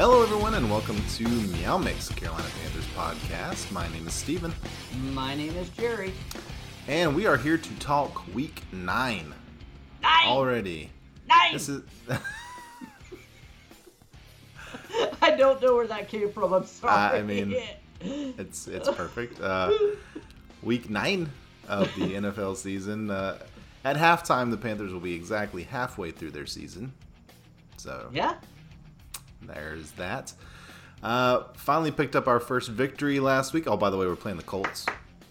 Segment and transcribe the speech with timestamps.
[0.00, 3.70] Hello, everyone, and welcome to Meow Mix, Carolina Panthers podcast.
[3.70, 4.50] My name is Steven,
[5.12, 6.14] My name is Jerry.
[6.88, 9.34] and we are here to talk Week Nine
[10.00, 10.26] Nine!
[10.26, 10.88] already.
[11.28, 11.52] Nine!
[11.52, 11.82] This is
[15.20, 16.54] I don't know where that came from.
[16.54, 17.18] I'm sorry.
[17.18, 17.54] I mean-
[18.00, 19.38] it's it's perfect.
[19.38, 19.70] Uh,
[20.62, 21.30] week Nine
[21.68, 23.10] of the NFL season.
[23.10, 23.36] Uh,
[23.84, 26.94] at halftime, the Panthers will be exactly halfway through their season.
[27.76, 28.36] So yeah.
[29.42, 30.32] There's that.
[31.02, 33.66] Uh, finally picked up our first victory last week.
[33.66, 34.86] Oh, by the way, we're playing the Colts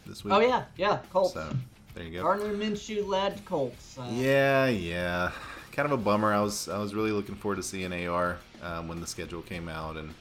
[0.08, 0.34] this week.
[0.34, 1.00] Oh yeah, yeah.
[1.12, 1.34] Colts.
[1.34, 1.48] So
[1.94, 2.24] there you go.
[2.24, 3.98] Gardner Minshew led Colts.
[3.98, 5.32] Uh, Yeah, yeah.
[5.72, 6.34] Kind of a bummer.
[6.34, 9.70] I was I was really looking forward to seeing AR um, when the schedule came
[9.70, 10.14] out and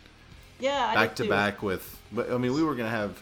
[0.61, 0.93] Yeah.
[0.95, 1.29] Back to too.
[1.31, 1.99] back with.
[2.13, 3.19] But I mean, we were gonna have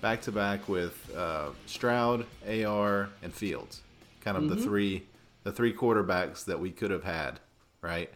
[0.00, 3.82] back to back with uh, Stroud, AR, and Fields.
[4.22, 4.54] Kind of Mm-hmm.
[4.56, 5.02] the three
[5.44, 7.40] the three quarterbacks that we could have had,
[7.82, 8.10] right?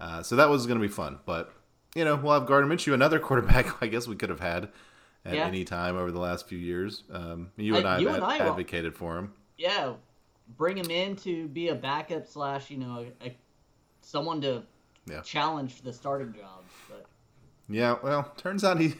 [0.00, 1.18] Uh, so that was gonna be fun.
[1.26, 1.52] But
[1.94, 3.82] you know, we'll have Gardner Minshew, another quarterback.
[3.82, 4.68] I guess we could have had
[5.24, 5.46] at Yeah.
[5.46, 7.04] any time over the last few years.
[7.10, 9.32] Um, you and I you have and ad- I advocated for him.
[9.56, 9.94] Yeah.
[10.58, 13.36] Bring him in to be a backup slash, you know, a, a,
[14.02, 14.62] someone to
[15.06, 15.20] Yeah.
[15.22, 16.70] challenge the starting jobs.
[16.90, 17.06] But
[17.68, 18.96] Yeah, well, turns out he, he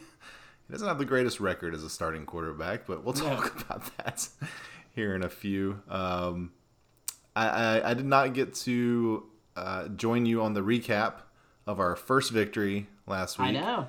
[0.71, 3.37] doesn't have the greatest record as a starting quarterback, but we'll No.
[3.37, 4.27] talk about that
[4.95, 5.83] here in a few.
[5.89, 6.53] Um,
[7.37, 9.25] I, I, I did not get to
[9.57, 11.15] uh, join you on the recap
[11.67, 13.49] of our first victory last week.
[13.49, 13.89] I know.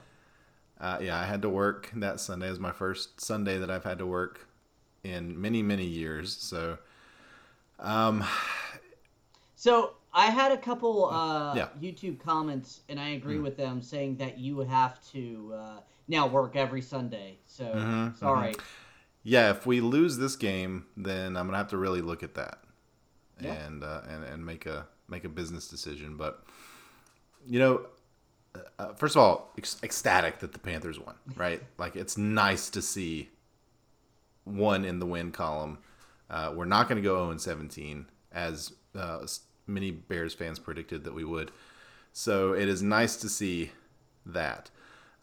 [0.79, 2.49] Uh, yeah, I had to work that Sunday.
[2.49, 4.47] Is my first Sunday that I've had to work
[5.03, 6.35] in many, many years.
[6.35, 6.77] So,
[7.79, 8.23] um,
[9.55, 11.69] So I had a couple uh, Yeah.
[11.81, 16.55] YouTube comments, and I agree with them, saying that you have to uh, now work
[16.55, 17.37] every Sunday.
[17.45, 18.55] So Mhm, sorry.
[19.23, 22.63] yeah, if we lose this game, then I'm gonna have to really look at that
[23.39, 23.53] Yeah.
[23.53, 26.17] and uh, and and make a make a business decision.
[26.17, 26.43] But
[27.47, 27.85] you know,
[28.79, 31.15] uh, first of all, ec- ecstatic that the Panthers won.
[31.35, 33.29] Right, like it's nice to see
[34.43, 35.79] one in the win column.
[36.29, 39.25] Uh, we're not going to go 0 17 as uh,
[39.67, 41.51] many Bears fans predicted that we would.
[42.13, 43.71] So it is nice to see
[44.25, 44.69] that.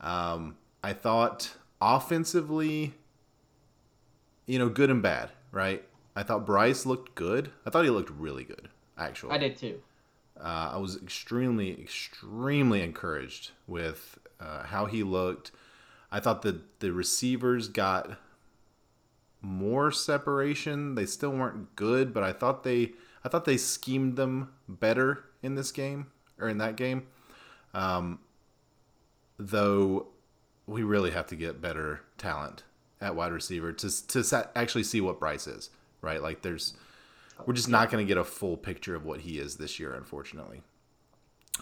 [0.01, 2.95] Um, I thought offensively,
[4.47, 5.85] you know, good and bad, right?
[6.15, 7.51] I thought Bryce looked good.
[7.65, 9.33] I thought he looked really good, actually.
[9.33, 9.81] I did too.
[10.39, 15.53] Uh, I was extremely, extremely encouraged with uh, how he looked.
[16.11, 18.19] I thought that the receivers got
[19.41, 20.95] more separation.
[20.95, 22.93] They still weren't good, but I thought they,
[23.25, 26.07] I thought they schemed them better in this game
[26.39, 27.07] or in that game.
[27.75, 28.21] Um,
[29.39, 30.09] though
[30.67, 32.63] we really have to get better talent
[33.01, 35.71] at wide receiver to to actually see what Bryce is,
[36.01, 36.23] right?
[36.23, 36.75] Like there's
[37.47, 39.95] we're just not going to get a full picture of what he is this year,
[39.95, 40.63] unfortunately.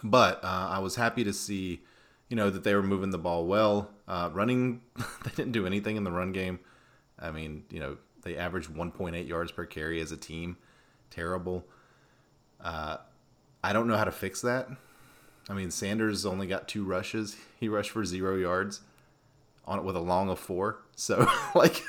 [0.02, 1.82] But uh, I was happy to see,
[2.28, 3.90] you know, that they were moving the ball well.
[4.08, 6.60] Uh, running, they didn't do anything in the run game.
[7.18, 10.56] I mean, you know, they averaged 1.8 yards per carry as a team.
[11.10, 11.66] Terrible.
[12.62, 12.98] Uh,
[13.62, 14.68] I don't know how to fix that.
[15.48, 17.36] I mean, Sanders only got two rushes.
[17.58, 18.80] He rushed for zero yards
[19.64, 20.78] on it with a long of four.
[20.96, 21.82] So, like,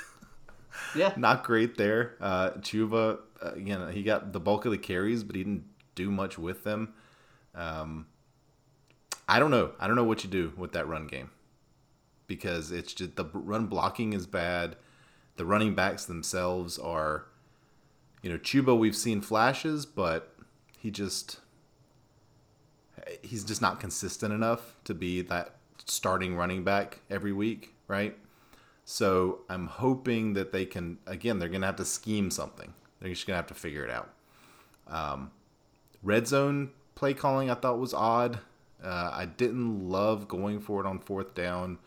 [0.95, 1.13] Yeah.
[1.17, 2.15] not great there.
[2.19, 5.65] Uh, Chuba, uh, again, he got the bulk of the carries, but he didn't
[5.95, 6.93] do much with them.
[7.55, 8.07] Um,
[9.27, 9.71] I don't know.
[9.79, 11.31] I don't know what you do with that run game
[12.27, 14.75] because it's just the run blocking is bad.
[15.37, 17.25] The running backs themselves are,
[18.21, 18.77] you know, Chuba.
[18.77, 20.35] We've seen flashes, but
[20.77, 21.39] he just
[23.21, 25.55] he's just not consistent enough to be that
[25.85, 28.17] starting running back every week, right?
[28.91, 31.39] So I'm hoping that they can again.
[31.39, 32.73] They're gonna have to scheme something.
[32.99, 34.13] They're just gonna have to figure it out.
[34.85, 35.31] Um,
[36.03, 38.39] red zone play calling I thought was odd.
[38.83, 41.79] Uh, I didn't love going for it on fourth down,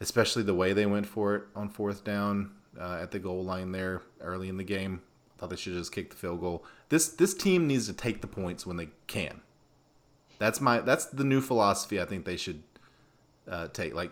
[0.00, 3.70] especially the way they went for it on fourth down uh, at the goal line
[3.70, 5.02] there early in the game.
[5.36, 6.64] I thought they should just kick the field goal.
[6.88, 9.40] This this team needs to take the points when they can.
[10.40, 12.64] That's my that's the new philosophy I think they should
[13.46, 13.94] uh, take.
[13.94, 14.10] Like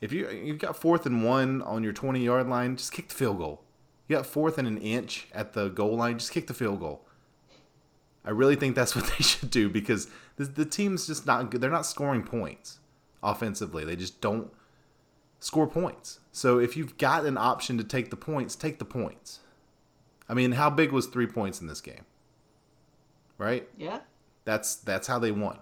[0.00, 3.14] if you you've got fourth and one on your twenty yard line, just kick the
[3.14, 3.62] field goal.
[4.08, 7.06] You got fourth and an inch at the goal line, just kick the field goal.
[8.24, 11.60] I really think that's what they should do because the, the team's just not good.
[11.60, 12.78] They're not scoring points
[13.22, 13.84] offensively.
[13.84, 14.50] They just don't
[15.40, 16.20] score points.
[16.32, 19.40] So if you've got an option to take the points, take the points.
[20.28, 22.04] I mean, how big was three points in this game?
[23.36, 23.68] Right?
[23.76, 24.00] Yeah.
[24.44, 25.58] That's that's how they won.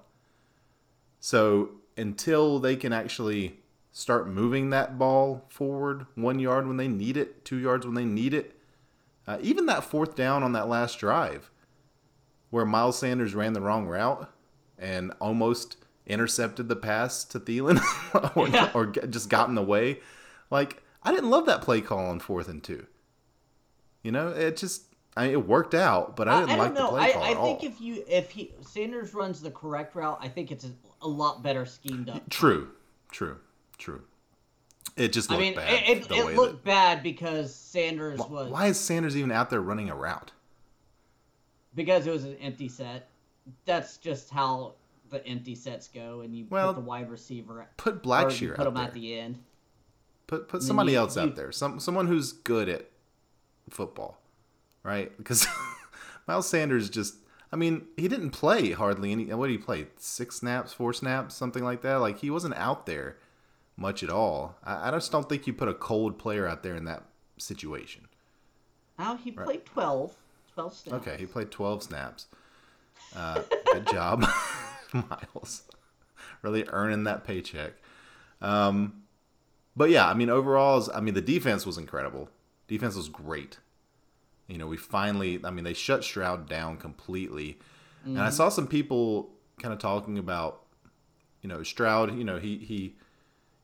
[1.21, 3.61] So until they can actually
[3.93, 8.05] start moving that ball forward one yard when they need it, two yards when they
[8.05, 8.57] need it,
[9.27, 11.51] uh, even that fourth down on that last drive,
[12.51, 14.31] where Miles Sanders ran the wrong route
[14.79, 17.81] and almost intercepted the pass to Thielen
[18.37, 18.71] or, Yeah.
[18.75, 20.01] or just got in the way.
[20.51, 22.87] Like I didn't love that play call on fourth and two.
[24.03, 24.85] You know, it just
[25.17, 26.87] I mean, it worked out, but I didn't I, like know.
[26.87, 27.67] the play I, call I at think all.
[27.69, 30.73] if you if he Sanders runs the correct route, I think it's a,
[31.03, 32.29] a lot better schemed up.
[32.31, 32.71] True,
[33.13, 33.39] true,
[33.83, 34.03] true.
[34.97, 35.73] It just I looked mean, bad.
[35.89, 39.61] it, it, it looked bad because Sanders that, was why is Sanders even out there
[39.61, 40.33] running a route?
[41.75, 43.09] because it was an empty set.
[43.65, 44.75] That's just how
[45.11, 48.75] the empty sets go, and you Well, put the wide receiver Put Blackshear put him
[48.75, 48.85] there.
[48.85, 49.39] at the end.
[50.27, 51.53] Put put then somebody you- else you- out there.
[51.53, 52.89] Some someone who's good at
[53.71, 54.21] football,
[54.83, 55.17] right?
[55.17, 55.47] Because
[56.29, 57.17] Miles Sanders just,
[57.53, 59.25] I mean, he didn't play hardly any.
[59.33, 59.87] What did he play?
[59.97, 61.97] Six snaps, four snaps, something like that.
[61.97, 63.17] Like he wasn't out there
[63.83, 64.57] much at all.
[64.65, 67.03] I, I just don't think you put a cold player out there in that
[67.37, 68.07] situation.
[68.99, 69.45] Now he Right.
[69.45, 70.15] played 12,
[70.55, 71.07] 12 snaps.
[71.07, 72.27] Okay, he played 12 snaps.
[73.15, 73.43] Uh,
[73.73, 74.25] good job,
[74.95, 75.65] Miles.
[76.41, 77.73] Really earning that paycheck.
[78.41, 79.03] Um,
[79.77, 82.31] but yeah, I mean, overall, I mean, the defense was incredible.
[82.69, 83.59] Defense was great.
[84.49, 87.59] You know, we finally, I mean, they shut Stroud down completely.
[88.05, 89.31] And I saw some people
[89.61, 90.63] kind of talking about,
[91.41, 92.97] you know, Stroud, you know, he, he,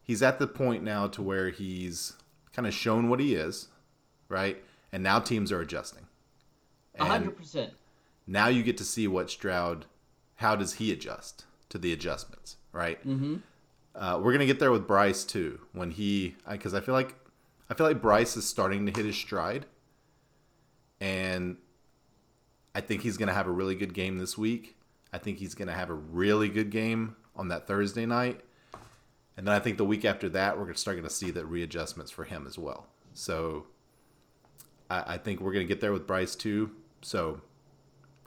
[0.08, 2.14] he's at the point now to where he's
[2.52, 3.68] kind of shown what he is,
[4.28, 4.60] right?
[4.90, 6.06] And now teams are adjusting.
[6.98, 7.74] A hundred percent.
[8.26, 9.84] now you get to see what Stroud,
[10.36, 13.06] how does he adjust to the adjustments, right?
[13.06, 13.36] Mm-hmm.
[13.94, 17.14] Uh, we're gonna get there with Bryce too when he, because I feel like,
[17.70, 19.66] I feel like Bryce is starting to hit his stride,
[21.00, 21.58] and
[22.74, 24.76] I think he's gonna have a really good game this week.
[25.12, 28.40] I think he's gonna have a really good game on that Thursday night,
[29.38, 32.10] and then I think the week after that we're gonna start gonna see that readjustments
[32.10, 32.86] for him as well.
[33.14, 33.66] So.
[34.90, 36.70] I, I think we're gonna get there with Bryce too.
[37.02, 37.42] So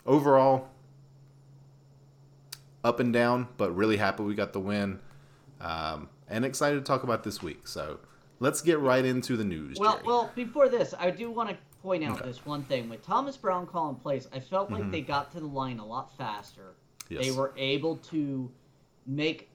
[0.05, 0.67] overall,
[2.83, 4.99] up and down, but really happy we got the win,
[5.59, 7.67] um, and excited to talk about this week.
[7.67, 7.99] So
[8.39, 9.77] let's get right into the news.
[9.79, 10.03] Well, Jerry.
[10.07, 12.27] well, before this, I do want to point out Okay.
[12.27, 12.89] this one thing.
[12.89, 16.15] With Thomas Brown calling plays, I felt like they got to the line a lot
[16.17, 16.75] faster.
[17.09, 17.37] They Mm-hmm.
[17.39, 18.49] Were able to
[19.05, 19.49] make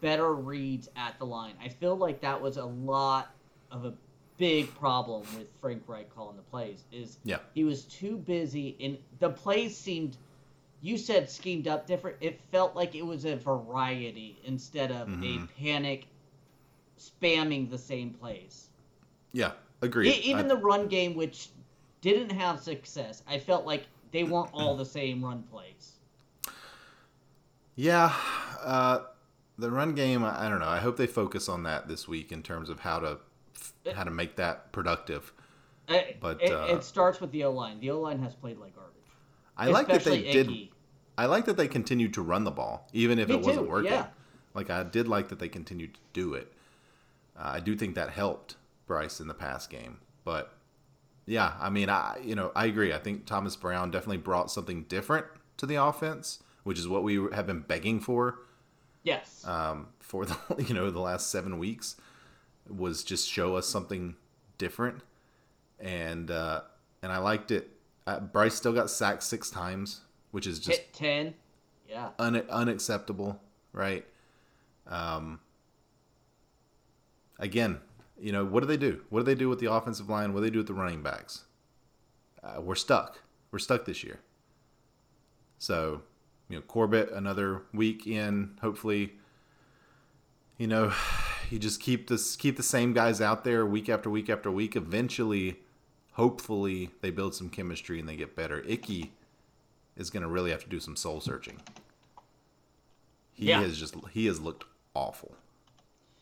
[0.00, 1.54] better reads at the line.
[1.62, 3.30] I feel like that was a lot
[3.70, 3.94] of a
[4.36, 6.84] big problem with Frank Reich calling the plays.
[6.92, 7.38] Is Yeah.
[7.54, 10.16] he was too busy, and the plays seemed.
[10.80, 12.18] You said schemed up different.
[12.20, 15.44] It felt like it was a variety instead of Mm-hmm.
[15.44, 16.06] a panic
[16.98, 18.68] spamming the same plays.
[19.32, 19.52] yeah,
[19.82, 20.10] agreed.
[20.14, 21.48] E- even I- the run game, which
[22.02, 25.92] didn't have success, I felt like they weren't all the same run plays.
[27.76, 28.12] yeah,
[28.62, 29.00] uh,
[29.58, 30.24] the run game.
[30.24, 30.68] I don't know.
[30.68, 33.18] I hope they focus on that this week in terms of how to
[33.94, 35.32] how to make that productive.
[35.88, 37.78] Uh, But, it, uh, it starts with the O line.
[37.80, 38.94] The O line has played like garbage.
[39.56, 40.68] I like that they Especially did.
[41.16, 43.92] I like that they continued to run the ball, even if Me it wasn't working.
[43.92, 44.06] yeah.
[44.54, 46.52] Like I did like that they continued to do it.
[47.36, 48.56] Uh, I do think that helped
[48.86, 50.54] Bryce in the pass game, but
[51.26, 52.92] yeah, I mean, I you know I agree.
[52.92, 55.26] I think Thomas Brown definitely brought something different
[55.58, 58.38] to the offense, which is what we have been begging for
[59.04, 59.46] Yes.
[59.46, 60.36] um, for the
[60.66, 61.96] you know the last seven weeks
[62.68, 64.16] was just show us something
[64.58, 65.02] different,
[65.78, 66.62] and uh,
[67.02, 67.70] and I liked it.
[68.06, 71.34] Uh, Bryce still got sacked six times, which is just Hit 10.
[71.88, 72.08] Yeah.
[72.18, 73.40] un- unacceptable,
[73.72, 74.04] right?
[74.86, 75.40] Um,
[77.38, 77.80] again,
[78.20, 79.02] you know, what do they do?
[79.10, 80.32] What do they do with the offensive line?
[80.34, 81.44] What do they do with the running backs?
[82.42, 83.20] Uh, we're stuck.
[83.50, 84.20] We're stuck this year.
[85.58, 86.02] So,
[86.48, 88.56] you know, Corbett another week in.
[88.60, 89.12] Hopefully,
[90.58, 90.92] you know,
[91.50, 94.76] you just keep this keep the same guys out there week after week after week.
[94.76, 95.56] Eventually,
[96.12, 98.62] hopefully, they build some chemistry and they get better.
[98.66, 99.12] Icky
[99.96, 101.60] is going to really have to do some soul searching.
[103.32, 103.62] He Yeah.
[103.62, 105.34] has just he has looked awful,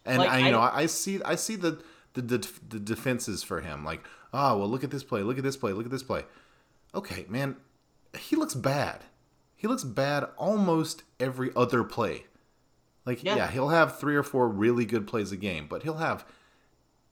[0.04, 1.82] and Like, I you I know I see I see the
[2.14, 4.00] the, the the defenses for him like
[4.32, 6.24] oh well look at this play look at this play look at this play,
[6.94, 7.56] okay man,
[8.18, 9.04] he looks bad,
[9.62, 12.26] he looks bad almost every other play,
[13.06, 13.36] like Yeah.
[13.36, 16.26] yeah he'll have three or four really good plays a game, but he'll have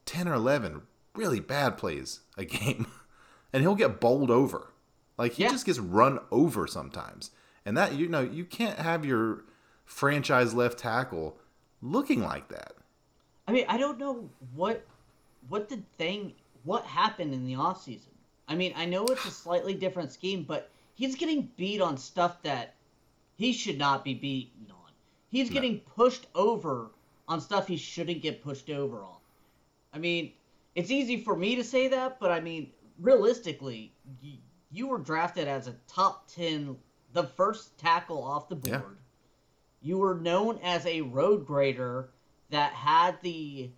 [0.05, 0.83] ten or eleven
[1.15, 2.87] really bad plays a game,
[3.53, 4.73] and he'll get bowled over.
[5.17, 5.51] Like he Yeah.
[5.51, 7.31] just gets run over sometimes,
[7.65, 9.45] and that you know you can't have your
[9.85, 11.39] franchise left tackle
[11.81, 12.73] looking like that.
[13.47, 14.85] I mean, I don't know what
[15.49, 18.09] what the thing what happened in the offseason.
[18.49, 20.69] I mean, I know it's a slightly different scheme, but
[21.01, 22.75] he's getting beat on stuff that
[23.37, 24.93] he should not be beaten on.
[25.31, 26.91] He's getting pushed over
[27.27, 29.17] on stuff he shouldn't get pushed over on.
[29.95, 30.33] I mean,
[30.75, 34.35] it's easy for me to say that, but I mean, realistically, you,
[34.71, 36.77] you were drafted as a top 10
[37.15, 38.83] the first tackle off the board.
[38.83, 39.89] Yeah.
[39.89, 42.11] you were known as a road grader
[42.51, 43.71] that had the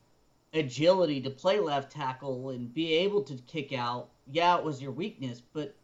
[0.55, 4.09] agility to play left tackle and be able to kick out.
[4.27, 5.77] Yeah, it was your weakness, but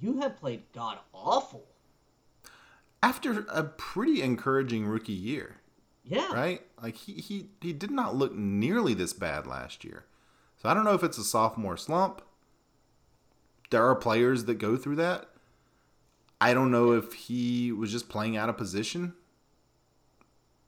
[0.00, 1.64] you have played god awful.
[3.02, 5.56] After a pretty encouraging rookie year.
[6.04, 6.32] Yeah.
[6.32, 6.62] Right?
[6.82, 10.04] Like he, he he did not look nearly this bad last year.
[10.62, 12.22] So I don't know if it's a sophomore slump.
[13.70, 15.28] There are players that go through that.
[16.40, 19.14] I don't know if he was just playing out of position.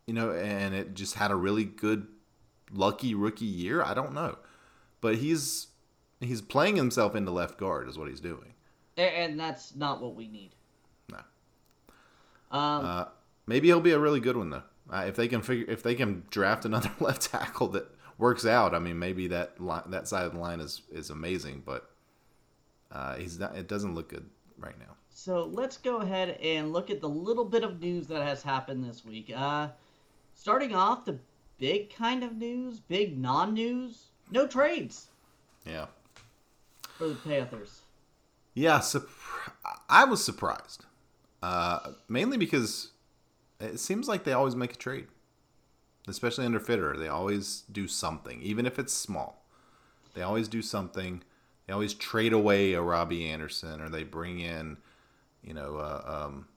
[0.06, 2.06] You know, and it just had a really good
[2.72, 3.82] lucky rookie year.
[3.82, 4.38] I don't know.
[5.00, 5.68] But he's
[6.20, 8.54] he's playing himself into left guard is what he's doing.
[8.96, 10.50] And that's not what we need.
[11.10, 11.18] No.
[12.50, 13.04] Um, Uh,
[13.46, 14.62] maybe he'll be a really good one though.
[14.90, 18.74] Uh, if they can figure, if they can draft another left tackle that works out,
[18.74, 21.62] I mean, maybe that li- that side of the line is is amazing.
[21.66, 21.90] But
[22.92, 23.56] uh, he's not.
[23.56, 24.94] It doesn't look good right now.
[25.10, 28.84] So let's go ahead and look at the little bit of news that has happened
[28.84, 29.32] this week.
[29.34, 29.68] Uh,
[30.34, 31.18] starting off, the
[31.58, 35.08] big kind of news, big non news, no trades
[35.64, 35.86] Yeah.
[36.98, 37.80] for the Panthers.
[38.56, 38.80] Yeah.
[39.88, 40.86] I was surprised,
[41.42, 42.90] uh, mainly because
[43.60, 45.06] it seems like they always make a trade,
[46.08, 46.96] especially under Fitter.
[46.96, 49.44] They always do something, even if it's small.
[50.14, 51.22] They always do something.
[51.66, 54.78] They always trade away a Robbie Anderson, or they bring in,
[55.44, 56.48] you know, uh, um,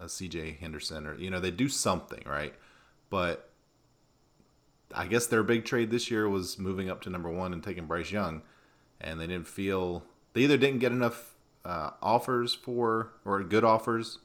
[0.00, 0.58] a C.J.
[0.60, 2.54] Henderson, or you know, they do something, right?
[3.08, 3.50] But
[4.92, 7.86] I guess their big trade this year was moving up to number one and taking
[7.86, 8.42] Bryce Young,
[9.00, 10.02] and they didn't feel
[10.38, 14.18] they either didn't get enough uh, offers for or good offers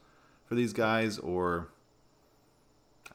[0.45, 1.69] for these guys, or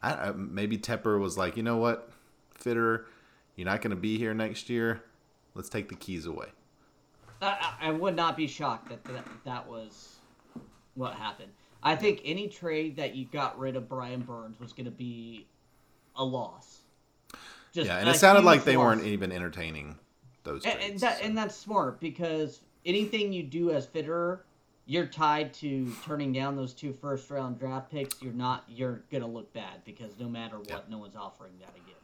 [0.02, 2.10] I, maybe Tepper was like, you know what,
[2.50, 3.06] Fitter,
[3.54, 5.04] you're not going to be here next year.
[5.54, 6.46] Let's take the keys away.
[7.40, 10.16] I, I I would not be shocked that, that that was
[10.94, 11.52] what happened.
[11.80, 15.46] I think any trade that you got rid of Brian Burns was going to be
[16.16, 16.80] a loss.
[17.72, 18.84] Just yeah, and it sounded like they loss.
[18.96, 19.96] weren't even entertaining
[20.42, 20.90] those And, trades.
[20.90, 21.24] and that so.
[21.24, 24.44] and that's smart because anything you do as fitter,
[24.86, 28.20] you're tied to turning down those two first round draft picks.
[28.22, 28.64] You're not.
[28.68, 30.80] You're gonna look bad because no matter what, Yeah.
[30.88, 31.94] no one's offering that again.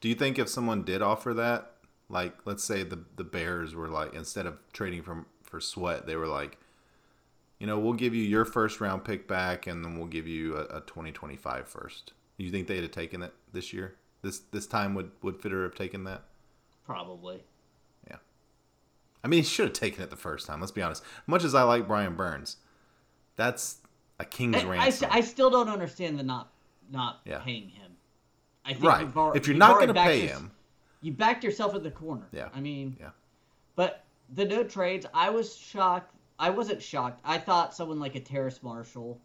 [0.00, 1.72] Do you think if someone did offer that,
[2.08, 6.16] like let's say the the Bears were like instead of trading from for Sweat, they
[6.16, 6.58] were like,
[7.58, 10.56] you know, we'll give you your first round pick back, and then we'll give you
[10.56, 12.12] a, a 2025 first.
[12.38, 13.96] Do you think they'd have taken it this year?
[14.20, 16.24] This this time would would Fitter have taken that?
[16.84, 17.42] Probably.
[19.26, 20.60] I mean, he should have taken it the first time.
[20.60, 21.02] Let's be honest.
[21.26, 22.58] Much as I like Brian Burns,
[23.34, 23.78] that's
[24.20, 25.08] a king's I, I, ransom.
[25.10, 26.52] I still don't understand the not
[26.92, 27.40] not Yeah.
[27.40, 27.90] paying him.
[28.64, 29.16] I think right.
[29.16, 30.52] al- If you're not going to pay your- him,
[31.00, 32.28] you backed yourself in the corner.
[32.30, 32.50] Yeah.
[32.54, 33.10] I mean, Yeah.
[33.74, 36.14] But the no trades, I was shocked.
[36.38, 37.20] I wasn't shocked.
[37.24, 39.18] I thought someone like a Terrace Marshall,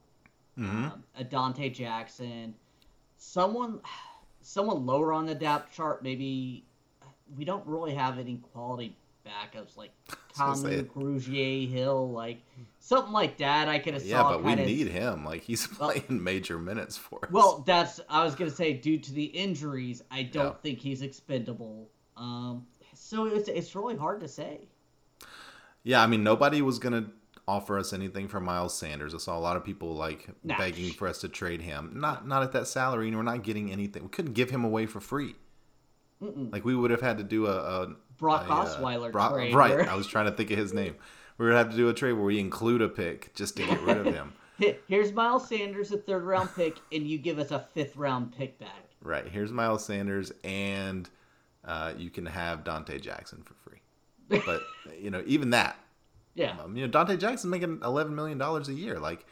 [0.57, 0.91] Mhm.
[0.93, 2.55] um, a Donte Jackson,
[3.17, 3.81] someone,
[4.41, 6.01] someone lower on the depth chart.
[6.01, 6.65] Maybe
[7.37, 10.93] we don't really have any quality backups like it.
[10.93, 12.41] Grugier Hill, like
[12.79, 13.67] something like that.
[13.67, 15.23] I could have yeah, but we need him.
[15.25, 17.31] Like he's Well- playing major minutes for us.
[17.31, 20.53] Well, that's I was gonna say due to the injuries, I don't Yeah.
[20.61, 21.89] think he's expendable.
[22.17, 24.67] Um, so it's it's really hard to say.
[25.83, 27.07] Yeah, I mean, nobody was gonna
[27.47, 29.15] offer us anything for Miles Sanders.
[29.15, 30.57] I saw a lot of people like Nah.
[30.57, 31.91] begging for us to trade him.
[31.95, 34.03] Not not at that salary, and we're not getting anything.
[34.03, 35.35] We couldn't give him away for free.
[36.21, 36.51] Mm-mm.
[36.51, 37.51] Like we would have had to do a,
[37.83, 39.53] a Brock a, uh, Osweiler Brock- trade.
[39.55, 40.95] Right, I was trying to think of his name.
[41.37, 43.81] We would have to do a trade where we include a pick just to get
[43.81, 44.33] rid of him.
[44.87, 48.59] Here's Miles Sanders, a third round pick, and you give us a fifth round pick
[48.59, 48.85] back.
[49.01, 49.27] Right.
[49.27, 51.09] Here's Miles Sanders, and
[51.65, 53.79] uh, you can have Donte Jackson for free.
[54.45, 54.61] But
[54.99, 55.77] you know, even that,
[56.35, 56.55] Yeah.
[56.63, 58.99] Um, you know, Donte Jackson making eleven million dollars a year.
[58.99, 59.25] Like,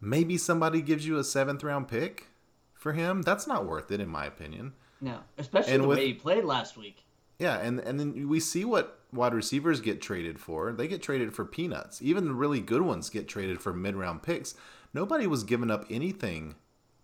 [0.00, 2.28] maybe somebody gives you a seventh round pick
[2.72, 3.22] for him.
[3.22, 4.72] That's not worth it, in my opinion.
[5.00, 5.20] No.
[5.38, 7.04] Especially And the with- way he played last week.
[7.38, 10.72] Yeah, and and then we see what wide receivers get traded for.
[10.72, 12.02] They get traded for peanuts.
[12.02, 14.54] Even the really good ones get traded for mid round picks.
[14.92, 16.56] Nobody was giving up anything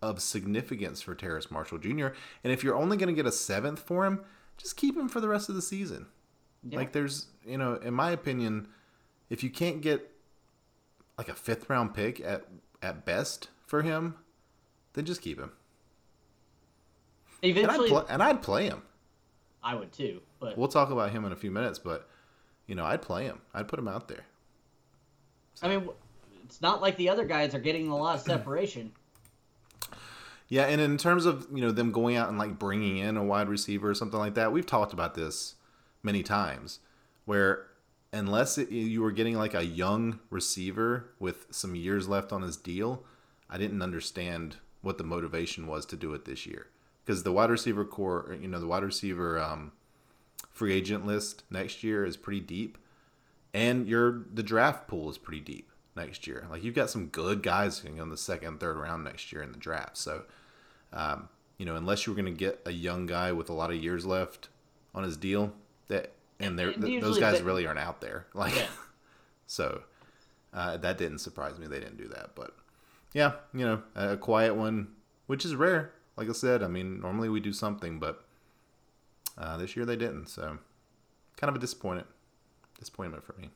[0.03, 2.09] of significance for Terrace Marshall Jr.
[2.45, 4.21] And if you're only going to get a seventh for him,
[4.59, 6.05] just keep him for the rest of the season.
[6.69, 6.79] Yeah.
[6.81, 8.69] Like there's, you know, in my opinion,
[9.31, 10.12] if you can't get
[11.17, 12.47] like a fifth round pick at
[12.83, 14.17] at best for him,
[14.93, 15.53] then just keep him.
[17.43, 18.83] And I'd, Eventually, play, and I'd play him.
[19.62, 20.21] I would too.
[20.40, 22.09] But We'll talk about him in a few minutes, but
[22.66, 23.40] you know, I'd play him.
[23.55, 24.25] I'd put him out there.
[25.62, 25.88] I mean,
[26.45, 28.93] it's not like the other guys are getting a lot of separation.
[30.49, 33.25] Yeah, and in terms of you know them going out and like bringing in a
[33.25, 35.57] wide receiver or something like that, we've talked about this
[36.05, 36.78] many times,
[37.25, 37.66] where
[38.12, 42.57] unless it, you were getting like a young receiver with some years left on his
[42.57, 43.02] deal,
[43.50, 46.69] I didn't understand what the motivation was to do it this year
[47.07, 49.71] because the wide receiver corps, you know, the wide receiver um,
[50.51, 52.77] free agent list next year is pretty deep,
[53.55, 56.47] and your the draft pool is pretty deep next year.
[56.51, 59.53] Like you've got some good guys going in the second, third round next year in
[59.53, 59.97] the draft.
[59.97, 60.25] So,
[60.93, 63.71] um, you know, unless you were going to get a young guy with a lot
[63.71, 64.49] of years left
[64.95, 65.53] on his deal,
[65.89, 68.27] that and they're, And those guys the- really aren't out there.
[68.35, 68.67] Like, Yeah.
[69.47, 69.83] so
[70.53, 71.67] uh, that didn't surprise me.
[71.67, 72.55] They didn't do that, but
[73.15, 74.89] yeah, you know, a quiet one,
[75.27, 75.93] which is rare.
[76.17, 78.25] Like I said, I mean, normally we do something, but
[79.37, 80.29] uh, this year they didn't.
[80.29, 80.59] So,
[81.37, 82.09] kind of a disappointment,
[82.79, 83.51] disappointment for me.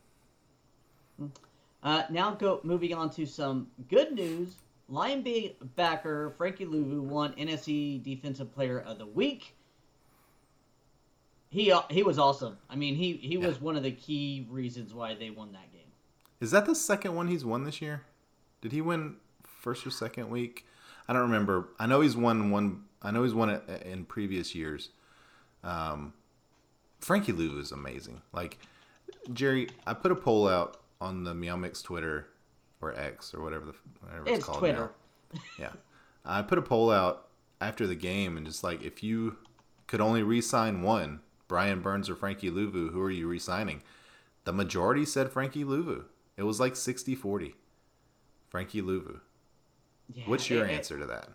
[1.83, 4.57] Uh, now go moving on to some good news.
[4.91, 9.55] Linebacker Frankie Luvu won NFC Defensive Player of the Week.
[11.49, 12.59] He uh, he was awesome.
[12.69, 15.81] I mean, he he was one of the key reasons why they won that game.
[16.41, 18.03] Is that the second one he's won this year?
[18.61, 20.67] Did he win first or second week?
[21.11, 21.71] I don't remember.
[21.81, 22.85] I know he's won one.
[23.03, 24.91] I know he's won it in previous years.
[25.65, 26.13] Um,
[27.01, 28.23] Frankie Lou is amazing.
[28.33, 28.59] Like
[29.33, 32.29] Jerry, I put a poll out on the Meow Mix Twitter
[32.81, 34.93] or X or whatever the whatever it's, It's called Twitter.
[35.35, 35.41] now.
[35.59, 35.73] Yeah,
[36.25, 37.27] I put a poll out
[37.61, 39.37] after the game and just like if you
[39.89, 43.83] could only re-sign one, Brian Burns or Frankie Luvu, who are you re-signing?
[44.45, 46.05] The majority said Frankie Luvu.
[46.37, 47.55] It was like 60-40.
[48.49, 49.21] Frankie Luvu.
[50.15, 51.29] Yeah, What's your it- answer to that?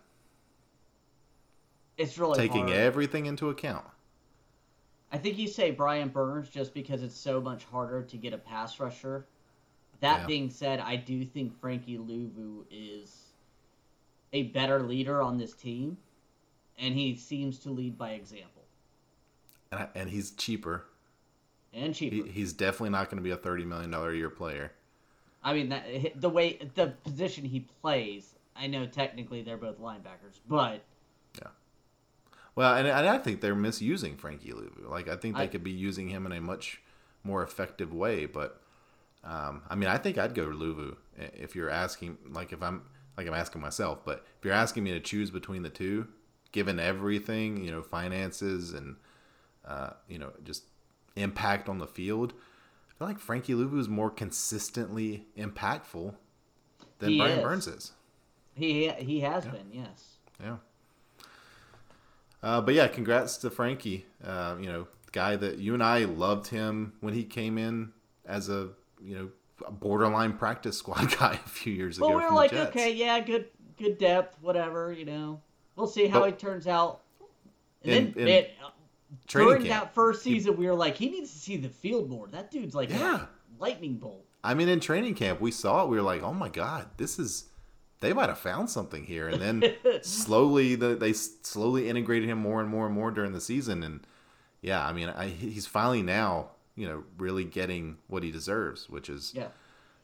[1.96, 2.72] It's really Taking hard.
[2.78, 3.86] everything into account.
[5.10, 8.38] I think you say Brian Burns just because it's so much harder to get a
[8.38, 9.26] pass rusher.
[10.00, 10.26] That Yeah.
[10.26, 13.30] being said, I do think Frankie Luvu is
[14.32, 15.96] a better leader on this team,
[16.76, 18.64] and he seems to lead by example
[19.72, 20.84] And, I- and he's cheaper.
[21.72, 22.26] and cheaper.
[22.26, 24.72] He, he's definitely not going to be a $30 million a year player.
[25.42, 28.34] I mean, that, the way the position he plays.
[28.58, 30.82] I know technically they're both linebackers, but
[31.38, 31.48] yeah.
[32.54, 34.88] Well, and, and I think they're misusing Frankie Luvu.
[34.88, 36.80] Like, I think they I- could be using him in a much
[37.22, 38.24] more effective way.
[38.26, 38.60] But,
[39.24, 42.82] um, I mean, I think I'd go Luvu if you're asking, like, if I'm,
[43.18, 46.08] like, I'm asking myself, but if you're asking me to choose between the two,
[46.52, 48.96] given everything, you know, finances and,
[49.66, 50.64] uh, you know, just
[51.16, 52.32] impact on the field,
[52.88, 56.14] I feel like Frankie Luvu is more consistently impactful
[57.00, 57.44] than He Brian is.
[57.44, 57.92] Burns is.
[58.56, 59.50] He he has Yeah.
[59.52, 60.16] been yes.
[60.42, 60.56] Yeah.
[62.42, 64.06] Uh, but yeah, congrats to Frankie.
[64.24, 67.92] Uh, you know, guy that you and I loved him when he came in
[68.24, 68.70] as a
[69.02, 69.28] you know
[69.70, 72.08] borderline practice squad guy a few years ago.
[72.08, 73.46] But we were like, okay, yeah, good
[73.78, 75.40] good depth, whatever, you know.
[75.76, 77.02] We'll see how But- he turns out.
[77.84, 78.46] And In- then in
[79.28, 79.84] training during camp.
[79.84, 82.26] that first season, we were like, he needs to see the field more.
[82.28, 83.26] That dude's like Yeah.
[83.26, 83.28] a
[83.62, 84.24] lightning bolt.
[84.42, 85.88] I mean, in training camp, we saw it.
[85.90, 87.44] We were like, oh my god, this is.
[88.06, 92.60] They might have found something here, and then slowly the, they slowly integrated him more
[92.60, 94.06] and more and more during the season, and
[94.62, 99.08] yeah, I mean, I, he's finally now you know really getting what he deserves, which
[99.08, 99.48] is Yeah.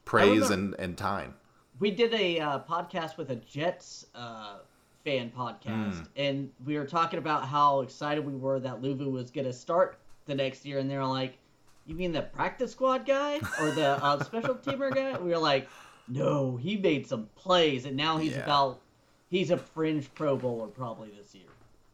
[0.05, 1.35] praise and, and time.
[1.79, 4.59] We did a uh, podcast with a Jets uh,
[5.05, 6.03] fan podcast, Hmm.
[6.17, 9.99] and we were talking about how excited we were that Luvu was going to start
[10.27, 11.39] the next year, and they're like,
[11.87, 15.69] "You mean the practice squad guy or the uh, special teamer guy?" We were like,
[16.09, 18.45] "No, he made some plays, and now he's Yeah.
[18.45, 18.81] about
[19.29, 21.45] he's a fringe Pro Bowler probably this year."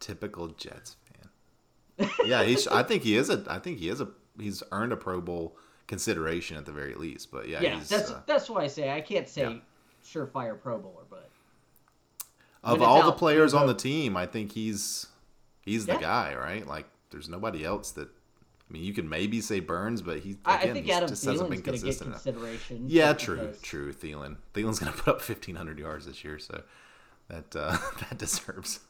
[0.00, 0.96] Typical Jets
[1.98, 2.10] fan.
[2.24, 2.66] yeah, he's.
[2.68, 3.44] I think he is a.
[3.48, 4.08] I think he is a.
[4.38, 5.56] He's earned a Pro Bowl
[5.88, 7.30] consideration at the very least.
[7.30, 9.58] But yeah, Yeah, that's uh, that's why I say I can't say yeah.
[10.04, 11.28] surefire Pro Bowler, but
[12.62, 15.06] of all the players on the team, I think he's
[15.60, 16.00] he's the Yeah.
[16.00, 16.66] guy, right?
[16.66, 18.08] Like, there's nobody else that.
[18.68, 20.30] I mean, you could maybe say Burns, but he.
[20.30, 22.22] Again, I, think Adam just hasn't been get consistent enough.
[22.22, 22.84] consideration.
[22.86, 23.92] Yeah, true, because- true.
[23.92, 26.62] Thielen, Thielen's going to put up 1,500 yards this year, so
[27.28, 28.80] that uh, that deserves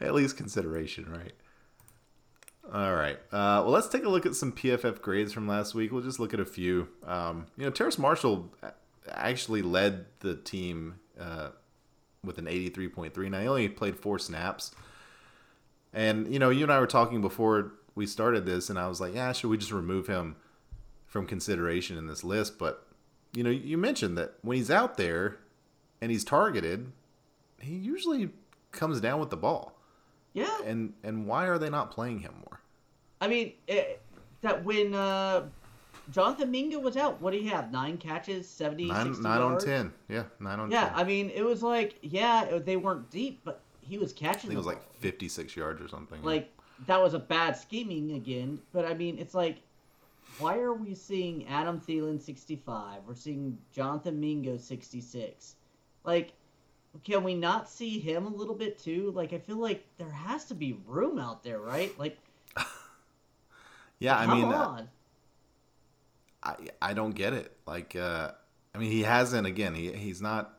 [0.00, 1.32] at least consideration, right?
[2.72, 3.16] All right.
[3.30, 5.92] Uh, well, let's take a look at some PFF grades from last week.
[5.92, 6.88] We'll just look at a few.
[7.06, 8.52] Um, you know, Terrace Marshall
[9.08, 11.50] actually led the team uh,
[12.24, 13.30] with an 83.3.
[13.30, 14.72] Now, he only played four snaps.
[15.92, 19.00] And, you know, you and I were talking before we started this, and I was
[19.00, 20.36] like, yeah, should we just remove him
[21.06, 22.58] from consideration in this list?
[22.58, 22.86] But,
[23.32, 25.38] you know, you mentioned that when he's out there
[26.00, 26.92] and he's targeted,
[27.60, 28.30] he usually
[28.70, 29.72] comes down with the ball.
[30.34, 32.60] Yeah, And and why are they not playing him more?
[33.22, 34.02] I mean it,
[34.42, 35.46] that when uh,
[36.12, 37.72] Jonathan Mingo was out, what do you have?
[37.72, 39.92] Nine catches, 70, Nine, 60 nine on ten.
[40.10, 40.92] Yeah, nine on Yeah, ten.
[40.98, 44.50] I mean it was like yeah, they weren't deep, but he was catching.
[44.50, 46.22] I think it was the like 56 yards or something.
[46.22, 46.52] like
[46.86, 48.58] that was a bad scheming again.
[48.72, 49.58] But I mean, it's like,
[50.38, 53.00] why are we seeing Adam Thielen 65?
[53.06, 55.54] We're seeing Jonathan Mingo 66.
[56.04, 56.32] Like,
[57.04, 59.12] can we not see him a little bit too?
[59.14, 61.98] Like I feel like there has to be room out there, right?
[61.98, 62.18] Like
[63.98, 64.86] Yeah, I mean, uh.
[66.42, 67.56] I I don't get it.
[67.66, 68.32] Like, uh,
[68.74, 69.46] I mean, he hasn't.
[69.46, 70.58] Again, he he's not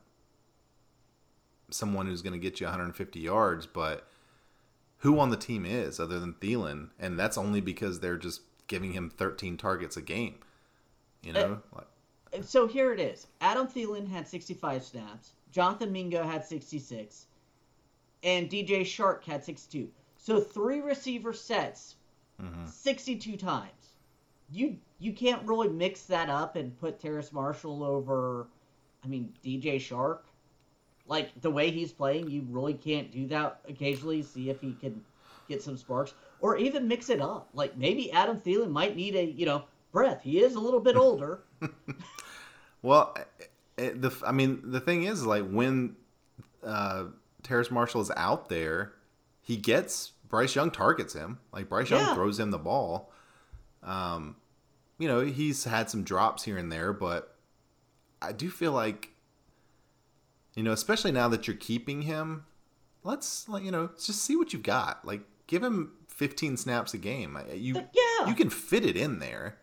[1.70, 4.08] someone who's going to get you 150 yards, but
[5.08, 8.92] who on the team is other than Thielen, and that's only because they're just giving
[8.92, 10.36] him 13 targets a game.
[11.24, 13.28] You know, like, so here it is.
[13.40, 15.32] Adam Thielen had 65 snaps.
[15.50, 17.26] Jonathan Mingo had 66.
[18.22, 19.90] And DJ Chark had 62.
[20.18, 21.96] So three receiver sets,
[22.42, 22.68] mhm.
[22.68, 23.72] 62 times.
[24.52, 28.48] You you can't really mix that up and put Terrace Marshall over,
[29.06, 30.20] I mean, DJ Chark.
[31.08, 34.22] Like the way he's playing, you really can't do that occasionally.
[34.24, 35.02] See if he can
[35.48, 37.50] get some sparks, or even mix it up.
[37.54, 40.22] Like maybe Adam Thielen might need a you know breath.
[40.22, 41.42] He is a little bit older.
[42.84, 43.16] Well,
[43.78, 45.96] it, the I mean, the thing is, like when
[46.64, 47.06] uh,
[47.44, 48.94] Terrace Marshall is out there,
[49.42, 51.40] he gets Bryce Young targets him.
[51.52, 52.14] Like Bryce Young Yeah.
[52.14, 53.12] throws him the ball.
[53.84, 54.36] Um,
[55.00, 57.36] you know, he's had some drops here and there, but
[58.22, 59.10] I do feel like,
[60.58, 62.44] you know, especially now that you're keeping him,
[63.04, 65.06] let's like you know just see what you've got.
[65.06, 67.38] Like give him 15 snaps a game.
[67.54, 68.28] You yeah.
[68.28, 69.60] you can fit it in there.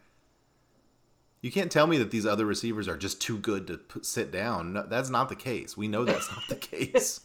[1.42, 4.30] You can't tell me that these other receivers are just too good to put, sit
[4.30, 4.72] down.
[4.72, 5.76] No, that's not the case.
[5.76, 7.20] We know that's not the case.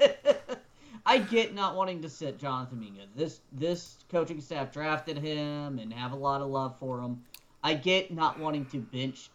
[1.05, 3.03] I get not wanting to sit Jonathan Mingo.
[3.15, 7.21] This this coaching staff drafted him and have a lot of love for him.
[7.63, 9.29] I get not wanting to bench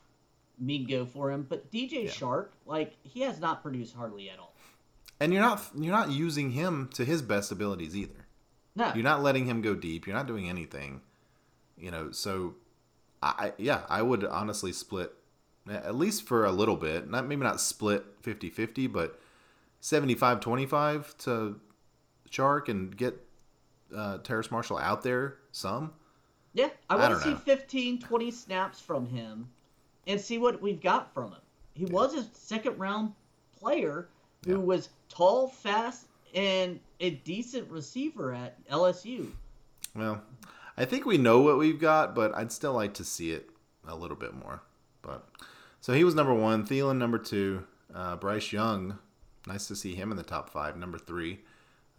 [0.59, 2.11] Mingo for him, but DJ Yeah.
[2.11, 4.55] Chark, like he has not produced hardly at all.
[5.21, 8.27] and you're not you're not using him to his best abilities either.
[8.77, 10.07] No, You're not letting him go deep.
[10.07, 11.01] You're not doing anything.
[11.79, 12.55] You know, so
[13.23, 15.13] I I- yeah, I would honestly split
[15.69, 17.09] at least for a little bit.
[17.09, 19.19] Not maybe not split 50-50, but
[19.81, 21.61] 75-25 to
[22.31, 23.21] Chark and get
[23.95, 25.93] uh, Terrace Marshall out there some.
[26.53, 27.37] yeah, I I want to see know.
[27.37, 29.49] 15, 20 snaps from him
[30.07, 31.41] and see what we've got from him.
[31.75, 33.13] He was a second round
[33.59, 34.09] player
[34.45, 34.57] who Yeah.
[34.59, 39.33] was tall, fast, and a decent receiver at LSU.
[39.95, 40.23] Well,
[40.77, 43.51] I think we know what we've got, but I'd still like to see it
[43.87, 44.63] a little bit more.
[45.03, 45.29] But
[45.81, 46.67] so he was number one.
[46.67, 47.67] Thielen number two.
[47.95, 48.99] Uh, Bryce Young,
[49.47, 50.77] nice to see him in the top five.
[50.77, 51.41] Number three,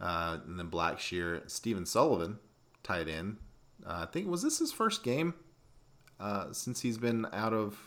[0.00, 2.38] uh, and then Blackshear, Stephen Sullivan,
[2.82, 3.38] tight end.
[3.86, 5.32] Uh, I think was this his first game
[6.20, 7.78] uh, since he's been out of.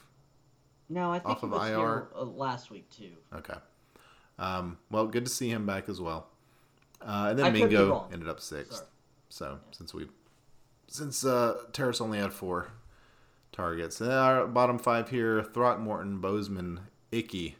[0.89, 1.75] No, I think Off he of was IR?
[1.77, 3.11] here uh, last week too.
[3.33, 3.53] Okay.
[4.39, 6.27] Um, well, good to see him back as well.
[7.01, 8.77] Uh, and then I Mingo ended up sixth.
[8.77, 8.85] Sorry.
[9.29, 10.07] So since we,
[10.87, 12.71] since uh, Terrace only had four
[13.51, 17.55] targets, and our bottom five here: Throckmorton, Bozeman, Icky.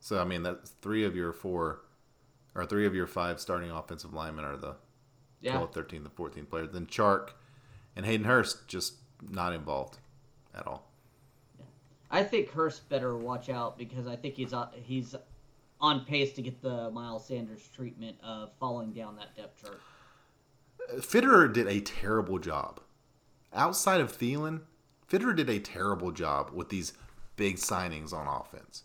[0.00, 1.82] So I mean, that's three of your four,
[2.54, 4.76] or three of your five starting offensive linemen are the
[5.40, 6.68] Yeah, 12th, 13th, and 14th players.
[6.72, 7.30] Then Chark
[7.94, 8.94] and Hayden Hurst just
[9.28, 9.98] not involved
[10.54, 10.90] at all.
[12.12, 15.16] I think Hurst better watch out because I think he's on, he's
[15.80, 19.80] on pace to get the Miles Sanders treatment of falling down that depth chart.
[20.98, 22.80] Fitterer did a terrible job.
[23.54, 24.60] Outside of Thielen,
[25.10, 26.92] Fitterer did a terrible job with these
[27.36, 28.84] big signings on offense.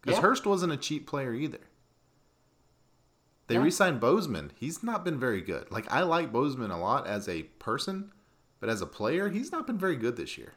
[0.00, 0.22] Because Yeah.
[0.22, 1.60] Hurst wasn't a cheap player either.
[3.46, 3.62] They Yeah.
[3.62, 4.52] re-signed Bozeman.
[4.54, 5.70] He's not been very good.
[5.70, 8.12] Like I like Bozeman a lot as a person,
[8.60, 10.54] but as a player, he's not been very good this year.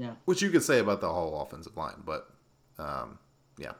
[0.00, 2.30] Yeah, Which you could say about the whole offensive line, but
[2.78, 3.18] um,
[3.58, 3.72] yeah.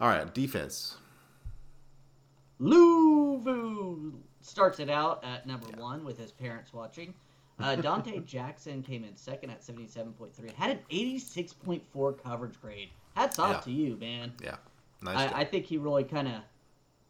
[0.00, 0.96] All right, defense.
[2.60, 7.14] Luvu starts it out at number one with his parents watching.
[7.60, 10.52] Uh, Donte Jackson came in second at 77.3.
[10.54, 12.88] Had an 86.4 coverage grade.
[13.14, 13.60] Hats off Yeah.
[13.60, 14.32] to you, man.
[14.42, 14.56] Yeah,
[15.02, 15.32] nice.
[15.32, 16.34] I, I think he really kind of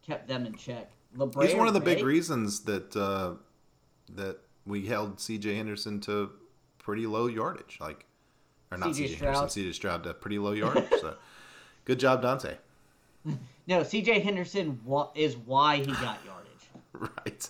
[0.06, 0.90] kept them in check.
[1.16, 3.36] LeBray He's one of the big reasons that uh,
[4.14, 5.54] that we held C.J.
[5.56, 6.30] Henderson to
[6.86, 8.06] pretty low yardage, like
[8.70, 9.14] or not C.J.
[9.14, 9.72] Henderson, C.J.
[9.72, 10.88] Stroud to pretty low yardage.
[11.00, 11.16] so
[11.84, 12.56] good job, Donte.
[13.68, 16.68] No, CJ Henderson wa- is why he got yardage.
[17.26, 17.48] Right.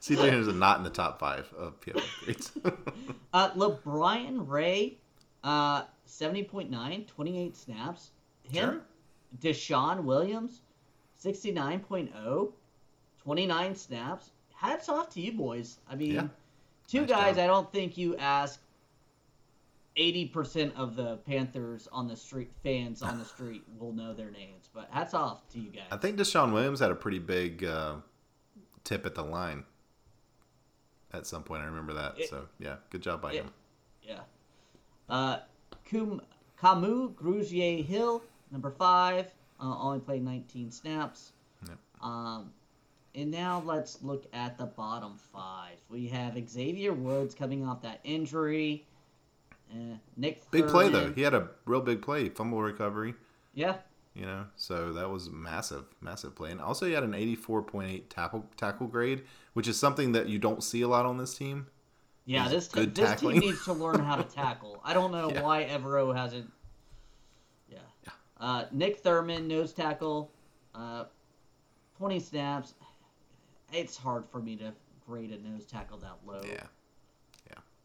[0.00, 0.28] C.J.
[0.28, 2.52] Henderson not in the top five of PFF grades.
[3.32, 4.98] Uh, LaBryan Ray,
[5.42, 8.10] uh, 70.9, 28 snaps.
[8.42, 8.82] Him,
[9.40, 10.60] DeShawn Williams,
[11.24, 12.52] 69.0,
[13.22, 14.30] 29 snaps.
[14.54, 15.78] Hats off to you boys.
[15.88, 16.28] I mean, Yeah.
[16.92, 17.44] Two Nice guys job.
[17.44, 18.60] I don't think you ask
[19.96, 24.68] 80% of the Panthers on the street, fans on the street will know their names.
[24.74, 25.84] But hats off to you guys.
[25.90, 27.94] I think DeShawn Williams had a pretty big uh,
[28.84, 29.64] tip at the line
[31.14, 31.62] at some point.
[31.62, 32.18] I remember that.
[32.18, 33.50] It- so yeah, good job by it- him.
[34.02, 34.20] Yeah.
[35.08, 35.38] Uh,
[35.90, 36.20] Kum,
[36.60, 41.32] Kamu Grugier Hill, number five, uh, only played 19 snaps.
[41.66, 41.78] Yep.
[42.02, 42.52] Um,
[43.14, 45.76] and now let's look at the bottom five.
[45.88, 48.86] We have Xavier Woods coming off that injury.
[49.72, 51.12] Uh, Nick Big play though.
[51.12, 53.14] He had a real big play, fumble recovery.
[53.54, 53.76] Yeah,
[54.14, 56.50] You know, so that was massive, massive play.
[56.52, 59.22] And also, he had an 84.8 tackle tackle grade,
[59.52, 61.66] which is something that you don't see a lot on this team.
[62.24, 62.44] yeah.
[62.44, 63.40] He's This t- this tackling.
[63.40, 64.80] team needs to learn how to tackle.
[64.84, 65.42] I don't know Yeah.
[65.42, 66.50] why Evero hasn't.
[67.70, 67.78] Yeah.
[68.40, 70.30] Uh, Nick Thurman, nose tackle,
[70.74, 71.04] uh,
[71.98, 72.74] 20 snaps.
[73.72, 74.72] It's hard for me to
[75.06, 76.42] grade a nose tackle that low.
[76.44, 76.66] Yeah,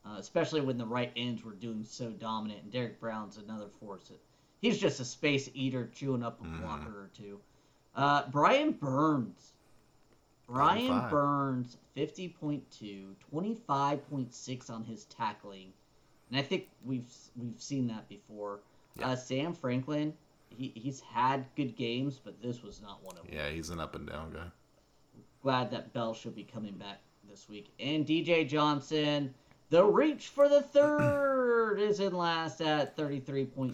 [0.05, 2.63] uh, especially when the right ends were doing so dominant.
[2.63, 4.11] And Derrick Brown's another force.
[4.61, 6.61] He's just a space eater chewing up a Mhm.
[6.61, 7.39] blocker or two.
[7.95, 9.53] Uh, Brian Burns.
[10.47, 11.11] Brian 95.
[11.11, 15.73] Burns, 50.2, 25.6 on his tackling.
[16.29, 18.61] And I think we've we've seen that before.
[18.95, 19.09] Yeah.
[19.09, 20.13] Uh, Sam Franklin,
[20.49, 23.79] he, he's had good games, but this was not one of them yeah, he's an
[23.81, 24.49] up and down guy.
[25.47, 27.71] Glad that Bell should be coming back this week.
[27.79, 29.33] And DJ Johnson,
[29.69, 33.73] the reach for the third is in last at 33.9.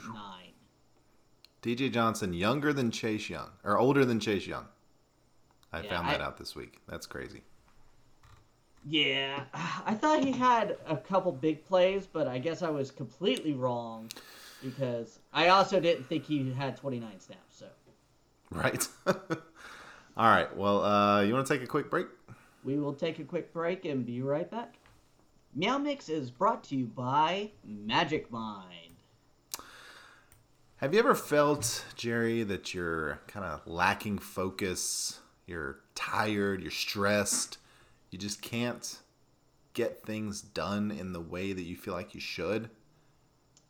[1.63, 4.67] DJ Johnson, younger than Chase Young, or older than Chase Young.
[5.71, 6.77] I Yeah, found that I- out this week.
[6.87, 7.41] That's crazy.
[8.85, 9.45] Yeah,
[9.83, 14.11] I thought he had a couple big plays, but I guess I was completely wrong
[14.63, 17.57] because I also didn't think he had 29 snaps.
[17.57, 17.65] So
[18.51, 18.87] Right.
[20.15, 20.55] All right.
[20.55, 22.07] Well, uh, you want to take a quick break?
[22.63, 24.75] we will take a quick break and be right back.
[25.55, 28.95] Meow Mix is brought to you by Magic Mind.
[30.77, 35.19] Have you ever felt, Jerry, that you're kind of lacking focus?
[35.45, 37.57] You're tired, you're stressed,
[38.09, 38.99] you just can't
[39.73, 42.69] get things done in the way that you feel like you should?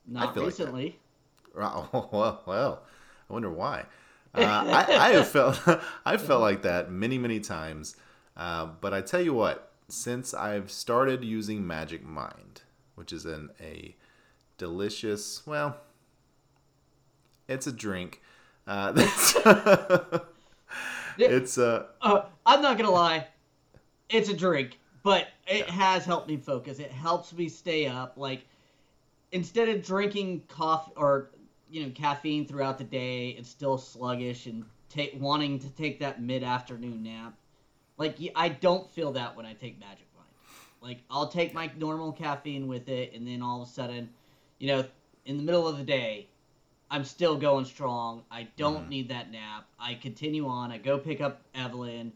[0.08, 0.99] Not like recently.
[1.58, 2.84] Oh, well, well,
[3.29, 3.86] I wonder why.
[4.34, 5.62] Uh, I, I have felt
[6.06, 7.96] I felt like that many, many times.
[8.36, 12.63] Uh, but I tell you what, since I've started using Magic Mind,
[12.96, 13.96] which is an a
[14.58, 15.78] delicious, well,
[17.48, 18.22] it's a drink.
[18.65, 19.36] Uh, that's
[21.17, 23.28] it's uh, Uh, I'm not gonna lie,
[24.10, 26.80] it's a drink, but it has helped me focus.
[26.80, 28.13] It helps me stay up.
[28.17, 28.46] Like
[29.32, 31.30] instead of drinking coffee or
[31.73, 36.21] you know caffeine throughout the day, and still sluggish and take wanting to take that
[36.21, 37.33] mid afternoon nap.
[37.97, 40.29] Like I don't feel that when I take Magic Mind.
[40.81, 44.09] Like I'll take my normal caffeine with it, and then all of a sudden,
[44.59, 44.86] you know,
[45.25, 46.27] in the middle of the day,
[46.91, 48.23] I'm still going strong.
[48.29, 48.89] I don't Mhm.
[48.89, 49.65] need that nap.
[49.79, 50.71] I continue on.
[50.71, 52.13] I go pick up Evelyn.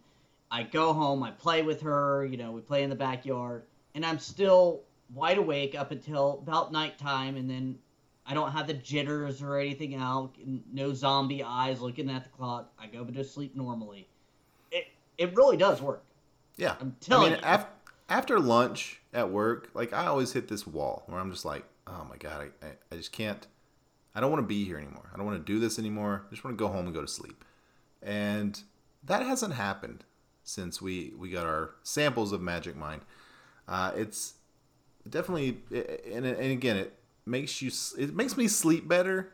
[0.51, 1.23] I go home.
[1.23, 2.25] I play with her.
[2.25, 3.63] You know, we play in the backyard,
[3.95, 4.83] and I'm still
[5.15, 7.79] wide awake up until about nighttime, and then
[8.29, 10.35] I don't have the jitters or anything out.
[10.73, 12.71] No zombie eyes looking at the clock.
[12.77, 14.07] I go to sleep normally.
[14.71, 14.87] It
[15.17, 16.03] it really does work.
[16.57, 16.75] yeah.
[16.81, 17.45] I'm I telling mean, you.
[17.47, 17.67] af-
[18.09, 22.05] after lunch at work, like I always hit this wall where I'm just like, oh
[22.09, 23.47] my god, I, I, I just can't.
[24.13, 25.09] I don't want to be here anymore.
[25.13, 26.23] I don't want to do this anymore.
[26.27, 27.43] I just want to go home and go to sleep.
[28.01, 28.59] And
[29.03, 30.03] that hasn't happened
[30.43, 33.01] since we we got our samples of Magic Mind.
[33.67, 34.33] Uh, it's
[35.09, 36.96] definitely, and, and again, it
[37.27, 39.33] makes you it makes me sleep better.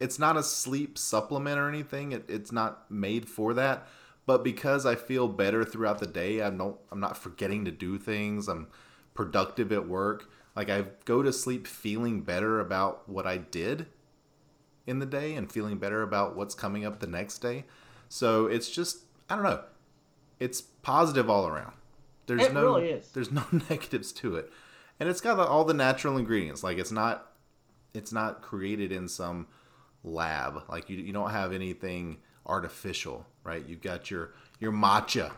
[0.00, 2.12] It's not a sleep supplement or anything.
[2.12, 3.86] It, it's not made for that.
[4.26, 6.78] But because I feel better throughout the day, I don't.
[6.90, 8.48] I'm not forgetting to do things.
[8.48, 8.68] I'm
[9.14, 10.30] productive at work.
[10.56, 13.86] Like I go to sleep feeling better about what I did
[14.86, 17.64] in the day and feeling better about what's coming up the next day.
[18.08, 19.62] So it's just I don't know.
[20.40, 21.74] It's positive all around.
[22.26, 24.52] There's It no really there's no negatives to it.
[25.00, 26.62] And it's got all the natural ingredients.
[26.62, 27.32] Like it's not
[27.92, 29.46] it's not created in some
[30.02, 30.62] lab.
[30.68, 33.64] Like you you don't have anything artificial, right?
[33.66, 35.32] You've got your your matcha,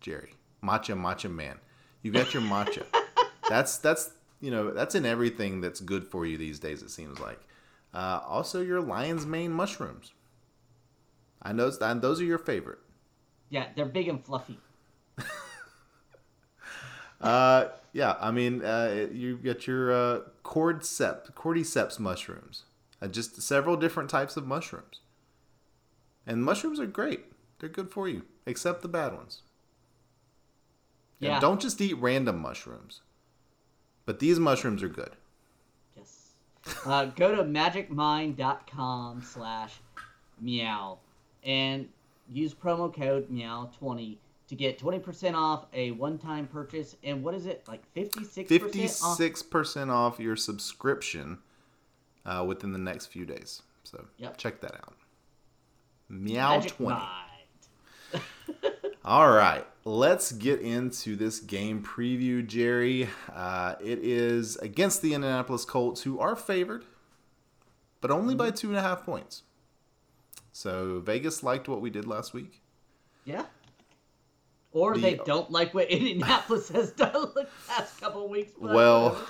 [0.00, 0.34] Jerry.
[0.62, 1.58] Matcha matcha man.
[2.02, 2.84] You got your matcha.
[3.48, 7.18] that's that's you know, that's in everything that's good for you these days it seems
[7.18, 7.40] like.
[7.92, 10.12] Uh, also your lion's mane mushrooms.
[11.42, 12.78] I know and those are your favorite.
[13.48, 14.58] yeah, they're big and fluffy.
[17.20, 22.64] Uh, yeah, I mean, uh, you got your uh, cordyceps, cordyceps mushrooms,
[23.02, 25.00] uh, just several different types of mushrooms.
[26.26, 27.24] And mushrooms are great;
[27.58, 29.42] they're good for you, except the bad ones.
[31.20, 31.40] And Yeah.
[31.40, 33.00] don't just eat random mushrooms.
[34.04, 35.16] But these mushrooms are good.
[35.96, 36.34] Yes.
[36.84, 39.80] Uh, go to magicmind.com slash
[40.40, 40.98] meow
[41.42, 41.88] and
[42.30, 46.96] use promo code meow20 to get 20% off a one-time purchase.
[47.04, 47.64] And what is it?
[47.68, 48.48] Like 56% off?
[48.48, 51.38] Fifty-six percent off your subscription
[52.26, 53.62] uh, within the next few days.
[53.84, 54.36] So Yep.
[54.38, 54.94] check that out.
[56.08, 56.96] Meow Magic 20.
[59.04, 63.08] All right, let's get into this game preview, Jerry.
[63.34, 66.84] Uh, it is against the Indianapolis Colts, who are favored,
[68.02, 69.44] but only by two and a half points.
[70.52, 72.60] So Vegas liked what we did last week.
[73.24, 73.46] Yeah.
[74.72, 78.52] Or The- they don't like what Indianapolis has done the past couple of weeks.
[78.58, 79.20] Well,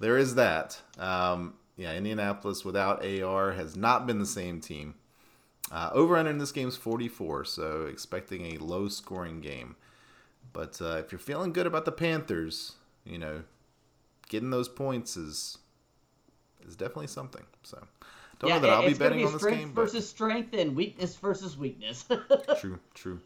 [0.00, 0.80] there is that.
[0.98, 4.94] Um, yeah, Indianapolis without AR has not been the same team.
[5.70, 9.76] Uh, over under in this game is 44, so expecting a low scoring game.
[10.52, 12.72] But uh, if you're feeling good about the Panthers,
[13.04, 13.42] you know,
[14.28, 15.58] getting those points is
[16.66, 17.44] is definitely something.
[17.62, 17.82] So
[18.38, 21.16] don't know that I'll be betting on this strength game, but versus strength and weakness
[21.16, 22.04] versus weakness.
[22.60, 23.20] true, true.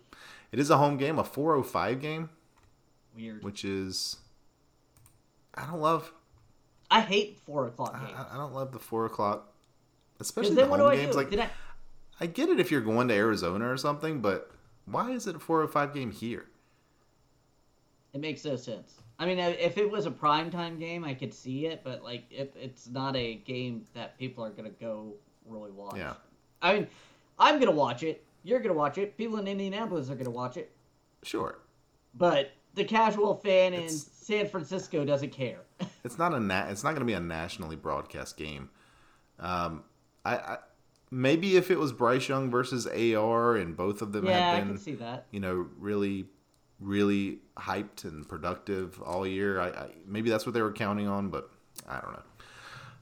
[0.53, 2.29] It is a home game, a 405 game,
[3.17, 3.43] Weird.
[3.43, 4.17] which is
[5.55, 6.13] I don't love
[6.91, 8.19] I hate four o'clock I, games.
[8.19, 9.53] I- I don't love the four o'clock,
[10.21, 11.17] especially the then what do home games.
[11.17, 11.49] Like I?
[12.21, 14.51] I get it if you're going to Arizona or something, but
[14.85, 16.47] why is it a 405 game here?
[18.13, 18.95] It makes no sense.
[19.19, 22.55] I mean, if it was a primetime game, I could see it, but like, it,
[22.61, 25.15] it's not a game that people are gonna go
[25.47, 25.97] really watch.
[25.97, 26.15] Yeah.
[26.61, 26.89] I mean,
[27.39, 28.25] I'm gonna watch it.
[28.43, 29.17] You're gonna watch it.
[29.17, 30.73] People in Indianapolis are gonna watch it.
[31.23, 31.59] Sure,
[32.15, 35.61] But the casual fan in San Francisco doesn't care.
[36.05, 38.71] it's not a na- it's not going to be a nationally broadcast game.
[39.39, 39.85] Um,
[40.25, 40.59] I, I
[41.11, 44.59] maybe if it was Bryce Young versus AR and both of them yeah, I had
[44.61, 45.27] can been see that.
[45.31, 46.27] you know really
[46.81, 49.61] really hyped and productive all year.
[49.61, 51.51] I, I maybe that's what they were counting on, but
[51.89, 52.23] I don't know.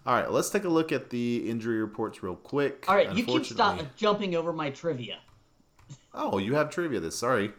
[0.07, 2.87] All right, let's take a look at the injury reports real quick.
[2.89, 5.19] All right, you keep stop jumping over my trivia.
[6.15, 7.17] Oh, you have trivia this.
[7.17, 7.53] Sorry.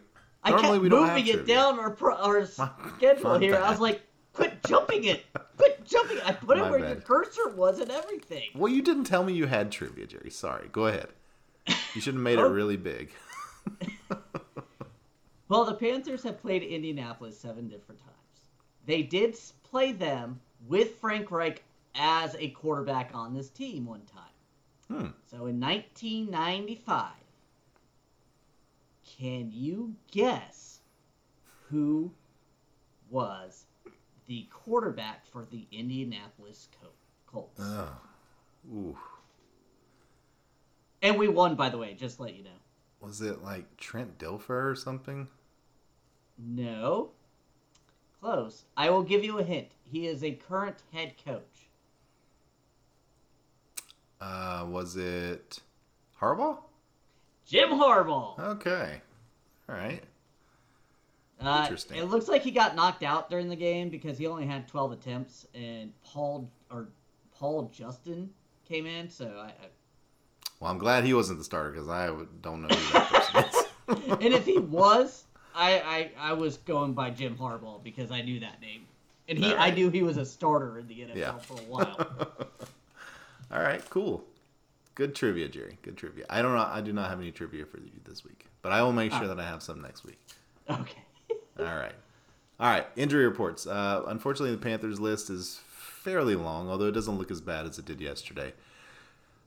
[0.44, 1.56] I Normally kept we don't moving have it trivia.
[1.56, 2.46] down our pro- our
[2.98, 3.58] schedule here.
[3.58, 4.02] I was like,
[4.34, 5.24] quit jumping it,
[5.58, 6.18] quit jumping.
[6.18, 6.24] it.
[6.28, 8.50] I put it My where your cursor was and everything.
[8.56, 10.32] Well, you didn't tell me you had trivia, Jerry.
[10.32, 10.68] Sorry.
[10.72, 11.10] Go ahead.
[11.94, 12.50] You should have made it Oh.
[12.50, 13.12] really big.
[15.48, 18.16] Well, the Panthers have played Indianapolis seven different times.
[18.86, 21.62] They did play them with Frank Reich
[21.94, 24.24] as a quarterback on this team one time.
[24.88, 25.08] Hmm.
[25.30, 27.10] So in 1995,
[29.18, 30.80] can you guess
[31.70, 32.12] who
[33.10, 33.66] was
[34.28, 36.92] the quarterback for the Indianapolis Col-
[37.28, 37.62] Colts?
[37.62, 37.98] Oh.
[38.74, 38.98] Ooh.
[41.02, 42.50] And we won, by the way, just to let you know.
[43.02, 45.28] Was it like Trent Dilfer or something?
[46.38, 47.10] No.
[48.22, 48.66] Close.
[48.78, 49.70] I will give you a hint.
[49.92, 51.70] He is a current head coach.
[54.20, 55.60] Uh, was it
[56.22, 56.60] Harbaugh?
[57.52, 58.40] Jim Harbaugh.
[58.40, 59.02] Okay.
[59.68, 60.02] All right.
[61.42, 61.98] Uh, Interesting.
[61.98, 64.94] It looks like he got knocked out during the game because he only had 12
[64.94, 66.88] attempts, and Paul or
[67.38, 68.30] Paul Justin
[68.70, 69.10] came in.
[69.10, 69.54] So I, I
[70.62, 72.08] Well, I'm glad he wasn't the starter because I
[72.42, 73.66] don't know who that person is.
[74.22, 78.40] and if he was, I, I I was going by Jim Harbaugh because I knew
[78.40, 78.86] that name,
[79.28, 81.38] and he I knew he was a starter in the NFL Yeah.
[81.40, 82.08] for a while.
[83.52, 84.24] All right, cool.
[84.96, 85.78] Good trivia, Jerry.
[85.82, 86.26] Good trivia.
[86.30, 86.68] I don't know.
[86.70, 89.24] I do not have any trivia for you this week, but I will make sure
[89.24, 89.28] Ah.
[89.28, 90.20] that I have some next week.
[90.70, 91.04] okay.
[91.60, 91.96] All right.
[92.60, 92.86] All right.
[92.96, 93.66] Injury reports.
[93.66, 97.80] Uh, unfortunately, the Panthers list is fairly long, although it doesn't look as bad as
[97.80, 98.54] it did yesterday.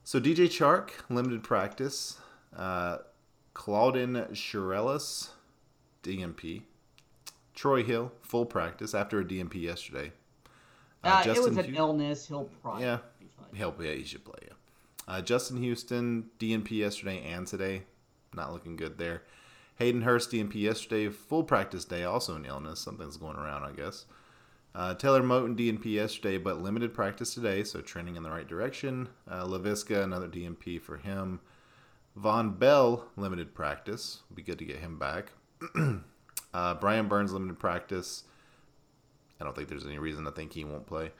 [0.03, 2.17] So DJ Chark, limited practice.
[2.55, 2.99] Uh,
[3.53, 5.29] Claudin Cherelus,
[6.03, 6.63] DNP.
[7.53, 10.11] Troy Hill, full practice after a DNP yesterday.
[11.03, 12.27] Uh, it was an Hu- illness.
[12.27, 12.97] He'll probably Yeah.
[13.19, 13.55] be fine.
[13.55, 14.39] Help, yeah, he should play.
[14.41, 14.53] Yeah.
[15.07, 17.83] Uh, Justin Houston, DNP yesterday and today,
[18.33, 19.23] not looking good there.
[19.77, 22.79] Hayden Hurst, DNP yesterday, full practice day, also an illness.
[22.79, 24.05] Something's going around, I guess.
[24.73, 29.09] Uh, Taylor Moton, DNP yesterday, but limited practice today, so trending in the right direction.
[29.29, 31.39] Uh, LaVisca, another DNP for him.
[32.19, 34.21] Vonn Bell, limited practice.
[34.33, 35.31] Be good to get him back.
[36.53, 38.23] uh, Brian Burns, limited practice.
[39.39, 41.11] I don't think there's any reason to think he won't play.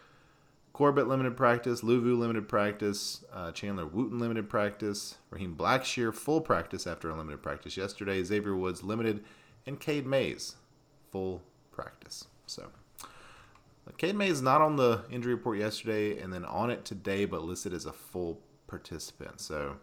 [0.76, 6.86] Corbett limited practice, Luvu limited practice, uh, Chandler Wooten limited practice, Raheem Blackshear full practice
[6.86, 9.24] after a limited practice yesterday, Xavier Woods limited,
[9.66, 10.56] and Cade Mays
[11.14, 12.28] full practice.
[12.46, 12.68] So,
[13.02, 17.44] uh, Cade Mays not on the injury report yesterday, and then on it today, but
[17.44, 19.40] listed as a full participant.
[19.40, 19.78] So,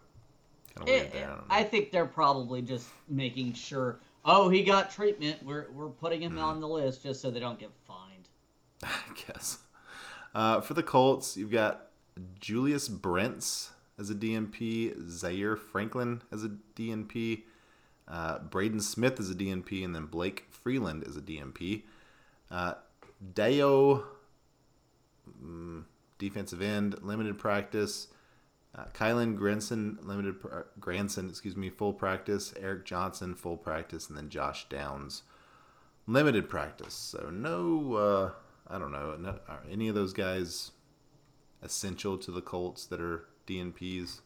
[0.75, 1.35] kind of weird Eh, there.
[1.49, 1.61] I.
[1.61, 3.99] I think they're probably just making sure.
[4.25, 5.41] Oh, he got treatment.
[5.43, 6.37] We're we're putting him Hmm.
[6.43, 8.29] on the list just so they don't get fined.
[8.83, 8.91] I
[9.25, 9.57] guess.
[10.33, 11.87] Uh, for the Colts, you've got
[12.39, 17.43] Julius Brents as a DNP, Zaire Franklin as a DNP,
[18.07, 21.83] uh, Braden Smith as a DNP, and then Blake Freeland as a DNP.
[22.49, 22.73] Uh,
[23.33, 24.03] Dayo,
[25.43, 25.83] mm,
[26.17, 28.07] defensive end, limited practice.
[28.75, 30.35] Uh, Kylen Granson limited
[30.79, 32.53] Granson, excuse me, full practice.
[32.59, 35.21] Eric Johnson full practice, and then Josh Downs
[36.07, 36.93] limited practice.
[36.93, 38.31] So no, uh,
[38.67, 40.71] I don't know, no, are any of those guys
[41.61, 44.21] essential to the Colts that are DNPs?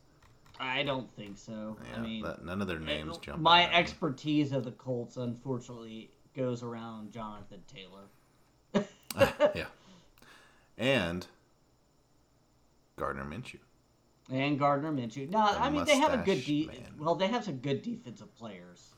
[0.59, 1.77] I don't think so.
[1.91, 3.39] Yeah, I mean, that, none of their names it- jump.
[3.41, 3.73] my me.
[3.73, 8.85] expertise of the Colts, unfortunately, goes around Jonathan Taylor.
[9.55, 9.65] yeah,
[10.77, 11.25] and
[12.97, 13.59] Gardner Minshew.
[14.31, 15.29] and Gardner Minshew.
[15.29, 16.93] No, The I mean they have a good de- man.
[16.99, 18.89] well, they have some good defensive players,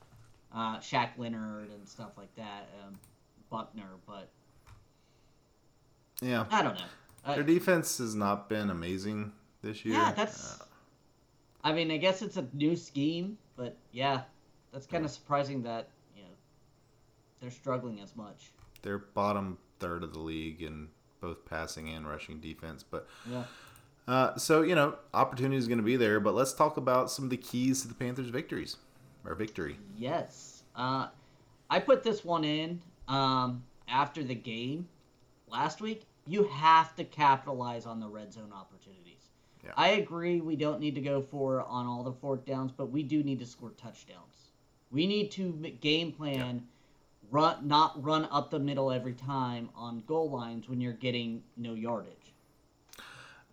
[0.53, 2.99] uh, Shaq Leonard and stuff like that, um,
[3.49, 3.89] Buckner.
[4.07, 4.29] But
[6.21, 6.85] Yeah, I don't know.
[7.25, 9.95] Uh, their defense has not been amazing this year.
[9.95, 10.59] yeah, that's.
[10.59, 10.63] Uh,
[11.63, 14.21] I mean, I guess it's a new scheme, but yeah,
[14.71, 16.29] that's kind of surprising that you know
[17.41, 18.51] they're struggling as much.
[18.81, 20.87] they're bottom third of the league in
[21.21, 22.83] both passing and rushing defense.
[22.83, 23.43] But Yeah.
[24.07, 26.19] uh, so you know, opportunity is going to be there.
[26.19, 28.77] But let's talk about some of the keys to the Panthers' victories
[29.25, 29.77] or victory.
[29.97, 30.63] Yes.
[30.75, 31.07] Uh,
[31.69, 34.87] I put this one in um, after the game
[35.49, 36.03] last week.
[36.29, 39.29] You have to capitalize on the red zone opportunities.
[39.63, 39.71] Yeah.
[39.75, 43.01] I agree we don't need to go for on all the fourth downs, but we
[43.01, 44.51] do need to score touchdowns.
[44.91, 45.51] We need to
[45.81, 46.67] game plan,
[47.31, 51.73] run not run up the middle every time on goal lines when you're getting no
[51.73, 52.13] yardage.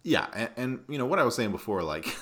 [0.03, 2.15] Yeah, and, and you know what I was saying before, like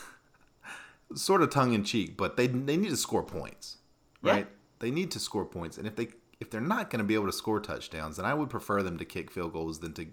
[1.16, 3.78] sort of tongue in cheek, but they they need to score points,
[4.22, 4.32] Yeah.
[4.32, 4.46] right?
[4.78, 6.08] They need to score points, and if they
[6.40, 8.98] if they're not going to be able to score touchdowns, then I would prefer them
[8.98, 10.06] to kick field goals than to,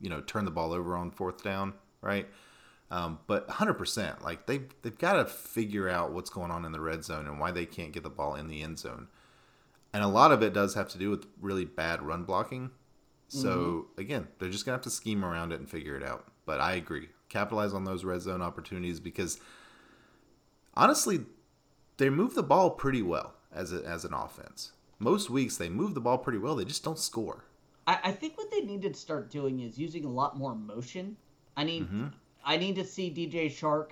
[0.00, 2.28] you know, turn the ball over on fourth down, right?
[2.90, 6.80] Um, but 100%, like they they've got to figure out what's going on in the
[6.80, 9.06] red zone and why they can't get the ball in the end zone,
[9.92, 12.70] and a lot of it does have to do with really bad run blocking.
[13.28, 16.26] So again, they're just gonna have to scheme around it and figure it out.
[16.46, 19.38] But I agree, capitalize on those red zone opportunities because
[20.74, 21.20] honestly,
[21.98, 24.72] they move the ball pretty well as a, as an offense.
[24.98, 26.56] Most weeks they move the ball pretty well.
[26.56, 27.44] They just don't score.
[27.86, 31.16] I, I think what they need to start doing is using a lot more motion.
[31.56, 32.06] I need Mm-hmm.
[32.44, 33.90] I need to see DJ Chark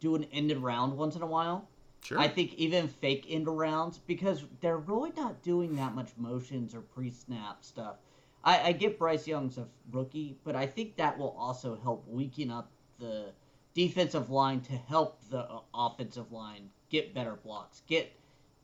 [0.00, 1.68] do an end around once in a while.
[2.02, 2.18] Sure.
[2.18, 6.80] I think even fake end arounds because they're really not doing that much motions or
[6.80, 7.96] pre snap stuff.
[8.42, 12.50] I, I get Bryce Young's a rookie, but I think that will also help weaken
[12.50, 13.32] up the
[13.74, 18.10] defensive line to help the uh, offensive line get better blocks, get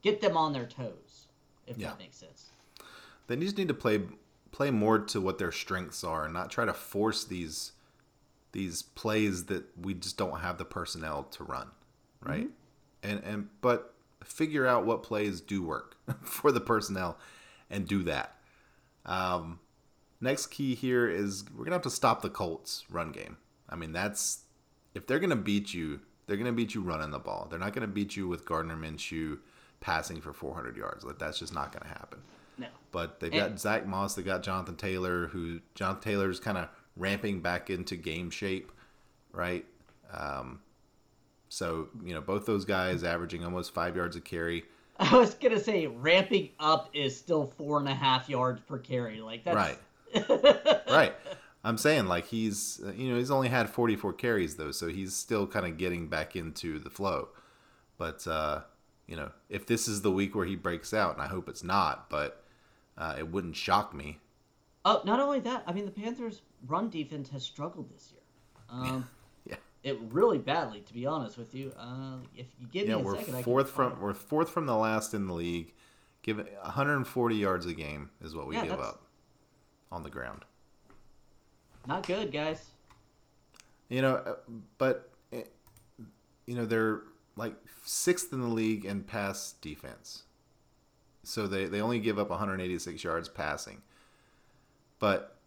[0.01, 1.27] get them on their toes,
[1.67, 1.89] if Yeah.
[1.89, 2.49] that makes sense.
[3.27, 4.01] They just need to play
[4.51, 7.73] play more to what their strengths are and not try to force these
[8.53, 11.67] these plays that we just don't have the personnel to run,
[12.21, 12.49] right?
[13.03, 13.93] And and but
[14.23, 17.17] figure out what plays do work for the personnel
[17.69, 18.35] and do that.
[19.05, 19.59] Um,
[20.19, 23.37] next key here is we're gonna have to stop the Colts run game.
[23.69, 24.39] I mean that's
[24.93, 27.47] if they're gonna beat you, they're gonna beat you running the ball.
[27.49, 29.39] They're not gonna beat you with Gardner Minshew
[29.79, 31.03] passing for 400 yards.
[31.03, 32.19] Like that's just not gonna happen.
[32.57, 32.67] No.
[32.91, 36.69] But they've And- got Zach Moss, they've got Jonathan Taylor, who Jonathan Taylor's kind of
[36.95, 38.71] ramping back into game shape,
[39.31, 39.65] right?
[40.11, 40.61] Um,
[41.49, 44.65] so you know both those guys averaging almost five yards a carry.
[44.99, 49.21] I was gonna say ramping up is still four and a half yards per carry.
[49.21, 50.85] Like that's Right.
[50.89, 51.13] right.
[51.63, 55.45] I'm saying like he's you know he's only had 44 carries though, so he's still
[55.45, 57.29] kind of getting back into the flow.
[57.97, 58.61] But uh,
[59.07, 61.63] you know if this is the week where he breaks out, and I hope it's
[61.63, 62.43] not, but
[62.97, 64.19] uh, it wouldn't shock me.
[64.85, 68.21] Oh, not only that, I mean the Panthers' run defense has struggled this year.
[68.69, 69.07] Um,
[69.45, 69.55] Yeah.
[69.83, 71.71] it really badly, to be honest with you.
[71.79, 74.75] Uh, if you give Yeah, me a we're second, fourth from we're fourth from the
[74.75, 75.73] last in the league.
[76.21, 79.01] Give it 140 yards a game is what we Yeah, give that's- up
[79.91, 80.43] on the ground.
[81.87, 82.65] Not good, guys.
[83.87, 84.35] You know, uh,
[84.77, 85.43] but eh,
[86.45, 87.03] you know they're
[87.37, 90.23] like sixth in the league in pass defense.
[91.27, 93.81] So they they only give up 186 yards passing.
[94.99, 95.37] But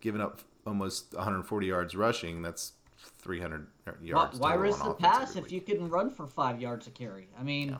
[0.00, 2.72] giving up almost 140 yards rushing, that's
[3.18, 3.66] 300
[4.02, 4.38] yards.
[4.38, 7.28] why total risk the pass if you can run for five yards a carry?
[7.38, 7.78] I mean, Yeah.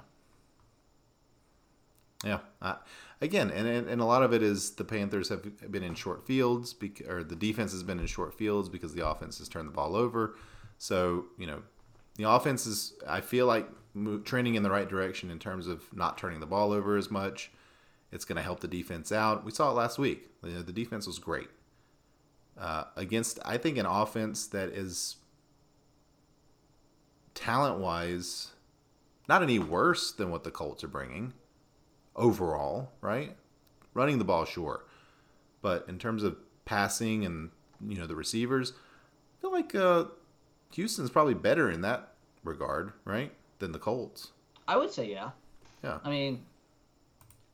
[2.25, 2.39] Yeah.
[2.61, 2.75] Uh,
[3.21, 6.27] again, and, and and a lot of it is the Panthers have been in short
[6.27, 9.68] fields, bec- or the defense has been in short fields because the offense has turned
[9.68, 10.37] the ball over.
[10.79, 11.62] So you know,
[12.16, 13.66] the offense is I feel like
[14.24, 17.51] trending in the right direction in terms of not turning the ball over as much.
[18.12, 19.45] It's going to help the defense out.
[19.45, 20.28] We saw it last week.
[20.43, 21.49] You know, the defense was great
[22.61, 25.16] uh, against I think an offense that is
[27.34, 28.49] talent wise
[29.28, 31.32] not any worse than what the Colts are bringing
[32.16, 33.36] overall, right?
[33.95, 34.84] Running the ball, sure,
[35.62, 37.51] but in terms of passing and
[37.86, 40.05] you know the receivers, I feel like uh,
[40.72, 42.14] Houston's probably better in that
[42.45, 44.33] regard, right, than the Colts.
[44.67, 45.31] I would say yeah.
[45.85, 45.99] Yeah.
[46.05, 46.43] I mean,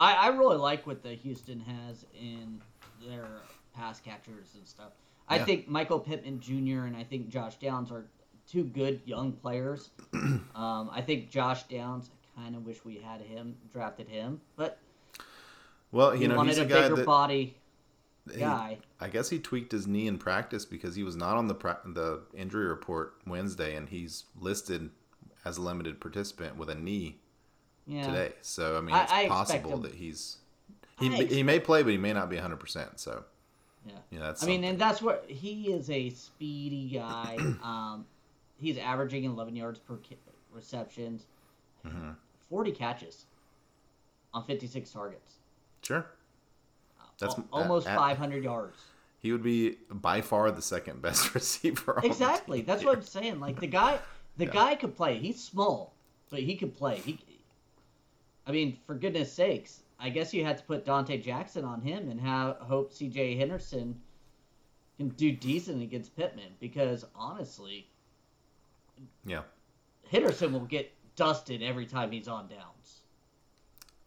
[0.01, 2.61] I I really like what the Houston has in
[3.07, 3.27] their
[3.75, 4.93] pass catchers and stuff.
[5.29, 5.45] I Yeah.
[5.45, 6.87] think Michael Pittman Jr.
[6.87, 8.07] and I think Josh Downs are
[8.51, 9.91] two good young players.
[10.15, 10.41] um,
[10.93, 12.11] I think Josh Downs.
[12.39, 14.79] I kind of wish we had him drafted him, but
[15.91, 17.57] Well, he you know, wanted he's a a guy bigger that body
[18.31, 18.79] he- guy.
[19.01, 21.81] I guess he tweaked his knee in practice because he was not on the pra-
[21.87, 24.91] the injury report Wednesday, and he's listed
[25.47, 27.17] as a limited participant with a knee
[27.87, 28.07] Yeah.
[28.07, 28.33] today.
[28.43, 29.29] So I mean, it's I expect
[29.65, 30.39] possible that he's
[30.99, 32.99] he, I he may play, but he may not be hundred percent.
[32.99, 33.25] So
[33.87, 33.93] Yeah.
[34.11, 37.37] you know, that's I mean, and that's what he is a speedy guy.
[37.63, 38.05] um,
[38.61, 40.17] he's averaging 11 yards per ki-
[40.53, 41.27] receptions,
[41.87, 42.17] Mhm.
[42.51, 43.27] 40 catches
[44.35, 45.35] on 56 targets.
[45.83, 46.07] sure,
[47.19, 48.77] That's- Al- almost at- at- 500 yards.
[49.21, 52.01] he would be by far the second best receiver.
[52.03, 52.63] Exactly.
[52.63, 53.39] That's what I'm saying.
[53.41, 54.01] Like the guy,
[54.37, 54.53] the Yeah.
[54.53, 55.19] guy could play.
[55.19, 55.95] He's small,
[56.31, 56.97] but he could play.
[56.99, 57.19] He,
[58.47, 62.09] I mean, for goodness sakes, I guess you had to put Donte Jackson on him
[62.09, 63.37] and have hope C.J.
[63.37, 64.01] Henderson
[64.99, 67.89] can do decent against Pittman because honestly,
[69.25, 69.43] Yeah.
[70.11, 73.01] Henderson will get dusted every time he's on downs.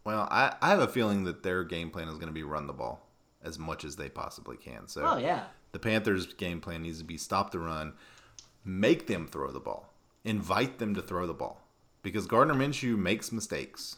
[0.05, 2.67] Well, I, I have a feeling that their game plan is going to be run
[2.67, 3.05] the ball
[3.43, 4.87] as much as they possibly can.
[4.87, 7.93] So Oh yeah, the Panthers' game plan needs to be stop the run,
[8.63, 9.88] make them throw the ball,
[10.23, 11.61] invite them to throw the ball,
[12.03, 13.95] because Gardner Minshew makes mistakes,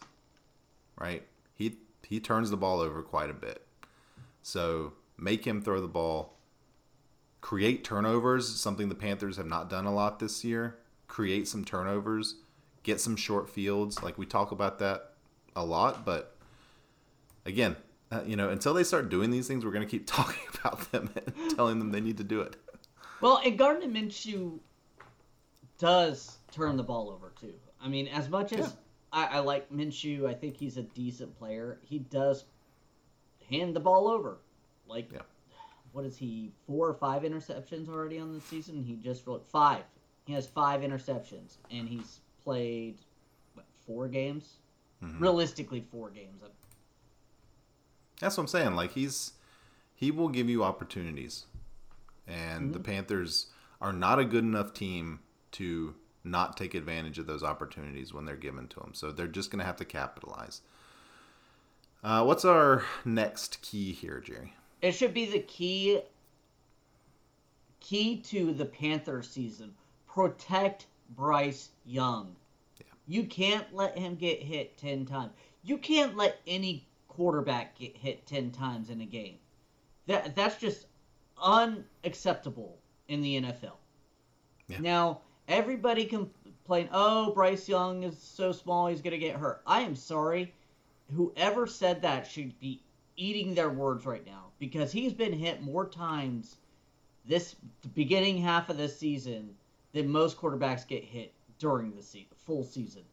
[0.98, 1.24] right?
[1.54, 3.66] He he turns the ball over quite a bit,
[4.42, 6.38] so make him throw the ball.
[7.42, 10.78] Create turnovers, something the Panthers have not done a lot this year.
[11.08, 12.36] Create some turnovers,
[12.84, 14.04] get some short fields.
[14.04, 15.14] Like we talk about that
[15.56, 16.38] a lot, but
[17.46, 17.76] again,
[18.12, 20.92] uh, you know, until they start doing these things, we're going to keep talking about
[20.92, 22.56] them and telling them they need to do it.
[23.22, 24.60] Well, and Gardner Minshew
[25.82, 27.56] does turn the ball over too.
[27.82, 28.72] I mean, as much as Yeah.
[29.12, 31.80] I, I like Minshew, I think he's a decent player.
[31.82, 32.46] He does
[33.50, 34.38] hand the ball over.
[34.88, 35.22] Like, Yeah.
[35.92, 36.52] what is he?
[36.68, 38.84] Four or five interceptions already on the season?
[38.84, 39.84] He just wrote five.
[40.26, 43.00] He has five interceptions, and he's played
[43.56, 44.58] what, four games.
[45.04, 45.20] Mm-hmm.
[45.22, 46.44] Realistically, four games.
[48.20, 48.76] That's what I'm saying.
[48.76, 49.34] Like he's
[49.96, 51.48] he will give you opportunities,
[52.28, 53.48] and the Panthers
[53.82, 55.22] are not a good enough team
[55.54, 58.92] to not take advantage of those opportunities when they're given to them.
[58.94, 60.62] So they're just going to have to capitalize.
[62.04, 64.54] Uh, what's our next key here, Jerry?
[64.82, 66.02] It should be the key
[67.80, 69.74] key to the Panther season.
[70.08, 72.36] Protect Bryce Young.
[73.08, 75.34] You can't let him get hit 10 times.
[75.64, 79.36] You can't let any quarterback get hit 10 times in a game.
[80.08, 80.86] That that's just
[81.42, 82.78] unacceptable
[83.08, 83.74] in the NFL.
[84.68, 84.80] Yeah.
[84.80, 89.82] Now, everybody complain, "Oh, Bryce Young is so small, he's going to get hurt." I
[89.82, 90.54] am sorry.
[91.16, 92.82] Whoever said that should be
[93.18, 96.58] eating their words right now because he's been hit more times
[97.26, 99.56] this the beginning half of this season
[99.94, 103.04] than most quarterbacks get hit during the se- full season.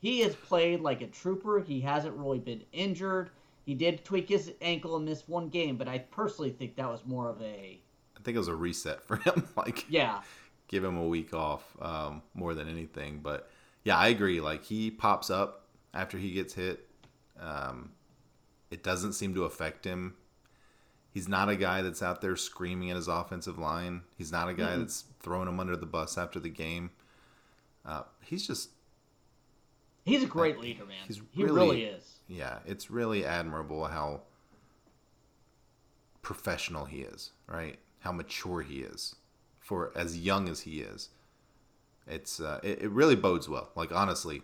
[0.00, 1.60] He has played like a trooper.
[1.60, 3.30] He hasn't really been injured.
[3.64, 7.06] He did tweak his ankle and miss one game, but I personally think that was
[7.06, 7.80] more of a
[8.16, 9.46] I think it was a reset for him.
[9.56, 10.22] like yeah.
[10.72, 13.20] Give him a week off um, more than anything.
[13.22, 13.48] But
[13.84, 14.40] yeah, I agree.
[14.40, 16.88] Like he pops up after he gets hit.
[17.38, 17.92] Um,
[18.70, 20.14] it doesn't seem to affect him.
[21.12, 24.00] He's not a guy that's out there screaming at his offensive line.
[24.16, 26.90] He's not a guy that's throwing him under the bus after the game.
[27.84, 28.70] Uh, he's just
[30.04, 30.96] He's a great leader, man.
[31.06, 32.14] he's he really- really is.
[32.28, 34.22] yeah, it's really admirable how
[36.22, 37.78] professional he is, right?
[38.00, 39.14] How mature he is
[39.62, 41.08] for as young as he is.
[42.06, 43.70] It's uh, it, it really bodes well.
[43.74, 44.42] Like honestly,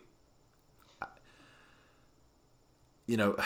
[3.06, 3.36] you know,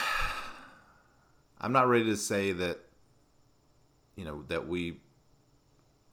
[1.61, 2.79] I'm not ready to say that.
[4.15, 4.99] You know that we.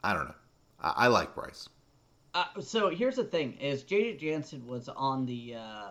[0.02, 0.34] I don't know.
[0.80, 1.68] I, I like Bryce.
[2.32, 5.88] Uh, so here's the thing: is JJ Jansen was on the uh,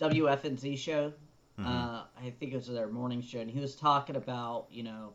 [0.00, 1.12] WFNZ show.
[1.58, 5.12] Uh, I think it was their morning show, and he was talking about you know,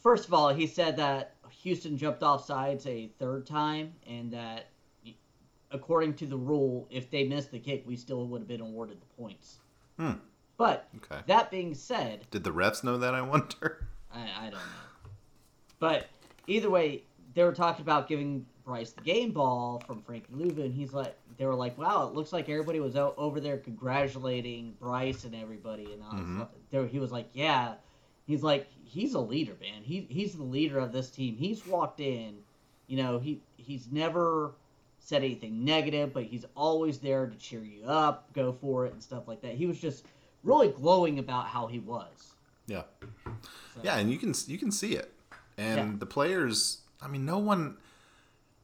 [0.00, 4.66] first of all, he said that Houston jumped off sides a third time, and that
[5.72, 9.00] according to the rule, if they missed the kick, we still would have been awarded
[9.00, 9.58] the points.
[9.98, 10.12] Hmm.
[10.56, 11.20] But Okay.
[11.26, 13.14] that being said, Did the refs know that?
[13.14, 13.86] I wonder.
[14.12, 15.10] I, I don't know.
[15.78, 16.08] But
[16.46, 20.74] either way, they were talking about giving Bryce the game ball from Frankie Luvu, and
[20.74, 24.74] he's like, they were like, wow, it looks like everybody was out over there congratulating
[24.80, 26.38] Bryce and everybody, and I was Mhm.
[26.40, 27.74] like, there, he was like, yeah,
[28.26, 29.82] he's like, he's a leader, man.
[29.82, 31.36] He he's the leader of this team.
[31.36, 32.36] He's walked in,
[32.86, 34.52] you know, he he's never
[34.98, 39.02] said anything negative, but he's always there to cheer you up, go for it, and
[39.02, 39.54] stuff like that.
[39.54, 40.06] He was just
[40.42, 42.34] really glowing about how he was.
[42.66, 42.82] Yeah.
[43.24, 43.32] So.
[43.82, 45.12] Yeah, and you can you can see it.
[45.56, 45.96] And yeah.
[45.98, 47.76] the players, I mean, no one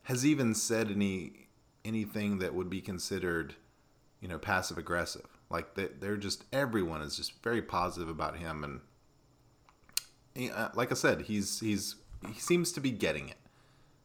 [0.05, 1.49] has even said any
[1.85, 3.55] anything that would be considered,
[4.21, 5.27] you know, passive aggressive.
[5.51, 8.81] Like they, they're just everyone is just very positive about him, and
[10.75, 13.39] like I said, he's he's he seems to be getting it.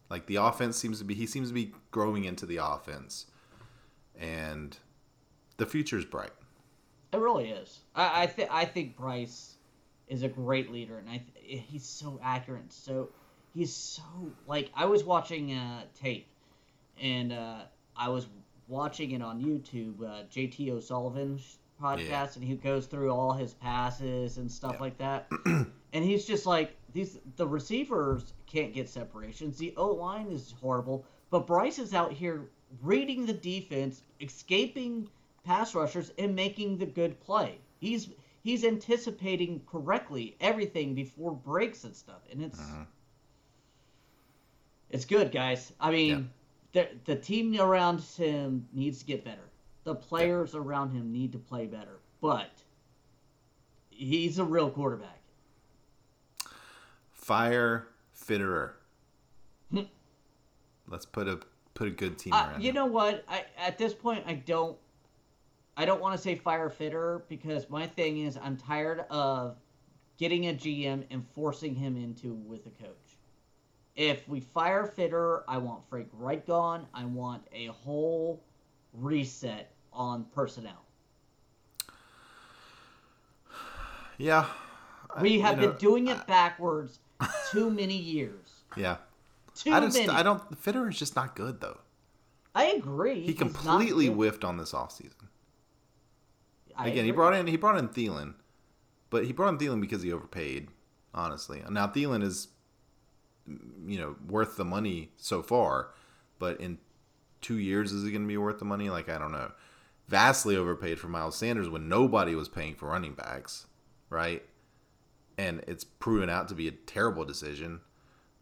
[0.10, 3.28] Like the offense seems to be he seems to be growing into the offense,
[4.18, 4.78] and
[5.58, 6.32] the future is bright.
[7.14, 7.80] It really is.
[7.96, 9.56] I I, th- I think Bryce
[10.08, 12.72] is a great leader, and I th- he's so accurate.
[12.74, 13.10] So
[13.54, 14.04] he's so
[14.48, 16.28] like I was watching uh, tape,
[17.02, 17.62] and uh,
[17.96, 18.28] I was
[18.68, 20.02] watching it on YouTube.
[20.02, 22.28] Uh, JT O'Sullivan's podcast, yeah.
[22.36, 24.82] and he goes through all his passes and stuff yeah.
[24.82, 25.30] like that.
[25.94, 29.58] and he's just like these the receivers can't get separations.
[29.58, 32.50] The O line is horrible, but Bryce is out here
[32.82, 35.10] reading the defense, escaping
[35.44, 37.58] pass rushers, and making the good play.
[37.80, 38.10] He's
[38.44, 42.86] he's anticipating correctly everything before breaks and stuff, and it's uh-huh.
[44.89, 45.74] it's good, guys.
[45.80, 46.30] I mean,
[46.74, 46.86] yeah.
[47.06, 49.50] the the team around him needs to get better.
[49.84, 50.60] The players yeah.
[50.60, 52.52] around him need to play better, but
[53.89, 55.20] he's a real quarterback.
[57.32, 58.72] Fire Fitterer.
[59.72, 59.84] Hmm.
[60.90, 61.40] Let's put a
[61.76, 62.62] put a good team uh, around.
[62.62, 62.76] You him.
[62.76, 63.24] know what?
[63.30, 64.78] I at this point I don't
[65.78, 69.56] I don't want to say fire fitter because my thing is I'm tired of
[70.18, 73.18] getting a GM and forcing him into with a coach.
[73.96, 76.86] If we fire fitter, I want Frank Reich gone.
[76.94, 78.44] I want a whole
[78.92, 80.84] reset on personnel.
[84.18, 84.48] Yeah.
[85.22, 87.00] We have been know, doing it backwards
[87.51, 88.63] too many years.
[88.76, 88.97] Yeah.
[89.55, 90.09] Too I just many.
[90.09, 91.80] I don't Fitter is just not good though.
[92.53, 93.22] I agree.
[93.22, 95.28] He completely whiffed on this offseason.
[96.76, 97.05] I Again, agree.
[97.05, 98.36] he brought in he brought in Thielen,
[99.09, 100.69] but he brought in Thielen because he overpaid.
[101.13, 102.47] Honestly, now Thielen is,
[103.86, 105.89] you know, worth the money so far,
[106.39, 106.78] but in
[107.41, 108.89] two years is he going to be worth the money?
[108.89, 109.51] Like I don't know.
[110.07, 113.67] Vastly overpaid for Miles Sanders when nobody was paying for running backs,
[114.09, 114.43] right?
[115.38, 117.82] And it's proven out to be a terrible decision.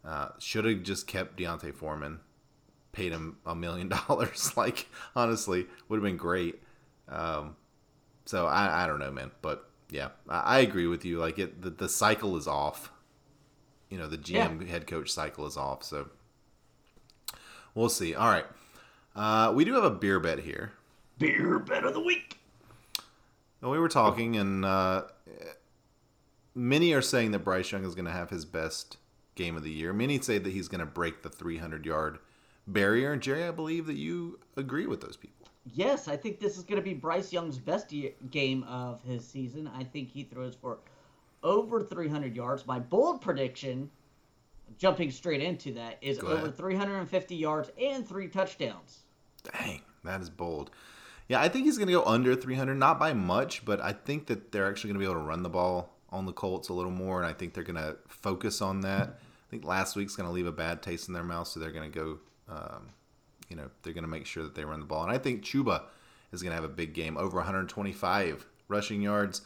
[0.03, 2.19] Uh, Should have just kept D'Onta Foreman,
[2.91, 4.55] paid him a million dollars.
[4.57, 6.61] Like honestly, would have been great.
[7.07, 7.55] Um,
[8.25, 9.31] so I, I don't know, man.
[9.41, 11.19] But yeah, I, I agree with you.
[11.19, 12.91] Like it, the, the cycle is off.
[13.89, 14.67] You know, the GM yeah.
[14.67, 15.83] head coach cycle is off.
[15.83, 16.09] So
[17.73, 18.13] we'll see.
[18.13, 18.45] All right.
[19.15, 20.73] Uh, we do have a beer bet here.
[21.17, 22.39] Beer bet of the week.
[23.61, 25.03] Well, we were talking, and uh,
[26.55, 28.97] many are saying that Bryce Young is going to have his best
[29.35, 29.93] game of the year.
[29.93, 32.19] Many say that he's going to break the 300 yard
[32.67, 33.13] barrier.
[33.13, 35.39] And Jerry, I believe that you agree with those people
[35.73, 37.93] yes, I think this is going to be Bryce Young's best
[38.31, 39.69] game of his season.
[39.75, 40.79] I think he throws for
[41.43, 42.65] over 300 yards.
[42.65, 43.89] My bold prediction,
[44.77, 46.57] jumping straight into that, is Go over ahead.
[46.57, 48.99] 350 yards and three touchdowns.
[49.43, 50.71] Dang, that is bold.
[51.27, 54.27] Yeah, I think he's going to go under 300, not by much, but I think
[54.27, 56.73] that they're actually going to be able to run the ball on the Colts a
[56.73, 59.07] little more, and I think they're going to focus on that.
[59.09, 61.71] I think last week's going to leave a bad taste in their mouth, so they're
[61.71, 62.89] going to go um,
[63.49, 65.03] you know they're going to make sure that they run the ball.
[65.03, 65.83] And I think Chuba
[66.31, 69.41] is going to have a big game, over 125 rushing yards,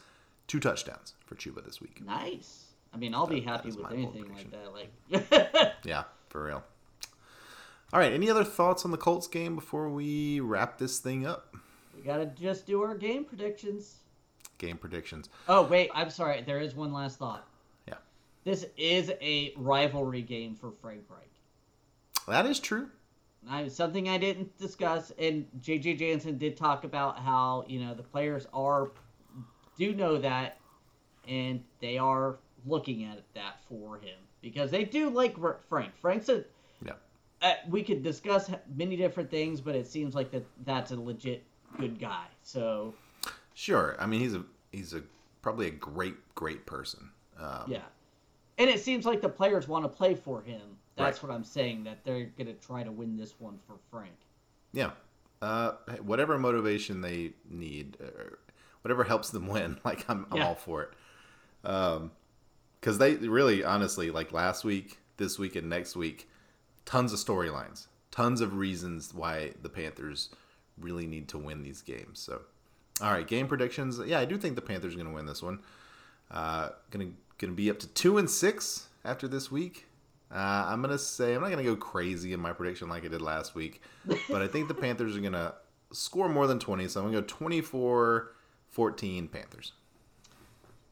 [0.46, 2.04] two touchdowns for Chuba this week.
[2.04, 2.66] Nice.
[2.92, 4.72] I mean, I'll be happy with anything like that.
[4.72, 6.62] Like, yeah, for real.
[7.92, 8.12] All right.
[8.12, 11.56] Any other thoughts on the Colts game before we wrap this thing up?
[11.96, 13.96] We gotta just do our game predictions.
[14.58, 15.28] Game predictions.
[15.48, 16.42] Oh wait, I'm sorry.
[16.42, 17.46] There is one last thought.
[17.88, 17.94] Yeah.
[18.44, 21.30] This is a rivalry game for Frank Reich.
[22.26, 22.88] That is true.
[23.48, 28.02] I, something I didn't discuss, and JJ Jansen did talk about how you know the
[28.02, 28.90] players are
[29.76, 30.58] do know that,
[31.28, 32.36] and they are
[32.66, 35.36] looking at that for him because they do like
[35.68, 35.92] Frank.
[36.00, 36.44] Frank's a
[36.84, 36.92] yeah.
[37.42, 41.44] Uh, we could discuss many different things, but it seems like that that's a legit
[41.78, 42.26] good guy.
[42.42, 42.94] So
[43.54, 45.02] sure, I mean he's a he's a
[45.42, 47.10] probably a great great person.
[47.40, 47.82] Um, yeah,
[48.58, 51.28] and it seems like the players want to play for him that's right.
[51.28, 51.84] what I'm saying.
[51.84, 54.14] That they're going to try to win this one for Frank.
[54.72, 54.90] Yeah.
[55.42, 57.98] Uh, whatever motivation they need,
[58.82, 60.48] whatever helps them win, like I'm, I'm yeah.
[60.48, 60.90] all for it.
[61.64, 62.12] Um,
[62.80, 66.28] because they really, honestly, like last week, this week, and next week,
[66.84, 70.28] tons of storylines, tons of reasons why the Panthers
[70.78, 72.20] really need to win these games.
[72.20, 72.42] So,
[73.00, 74.00] all right, game predictions.
[74.04, 75.60] Yeah, I do think the Panthers are going to win this one.
[76.30, 79.86] Uh, gonna gonna be up to two and six after this week
[80.32, 83.22] Uh, I'm gonna say I'm not gonna go crazy in my prediction like I did
[83.22, 83.82] last week,
[84.28, 85.54] but I think the Panthers are gonna
[85.92, 87.26] score more than 20, so I'm gonna go
[88.72, 89.72] 24-14 Panthers.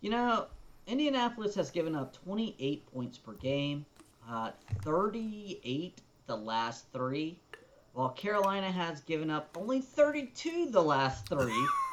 [0.01, 0.47] You know,
[0.87, 3.85] Indianapolis has given up 28 points per game,
[4.29, 4.51] uh,
[4.83, 7.39] 38 the last three,
[7.95, 11.67] while Carolina has given up only 32 the last three.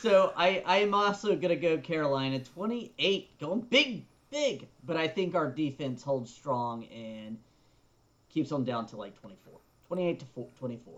[0.00, 5.34] so I I am also gonna go Carolina 28, going big big, but I think
[5.34, 7.36] our defense holds strong and
[8.28, 9.54] keeps them down to like 24.
[9.88, 10.26] 28 to
[10.58, 10.94] 24.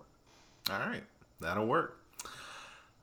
[0.70, 1.02] All right,
[1.40, 1.98] that'll work.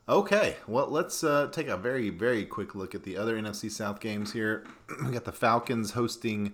[0.07, 3.99] Okay, well, let's uh, take a very, very quick look at the other NFC South
[3.99, 4.65] games here.
[5.05, 6.53] we got the Falcons hosting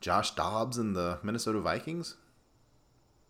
[0.00, 2.16] Josh Dobbs and the Minnesota Vikings.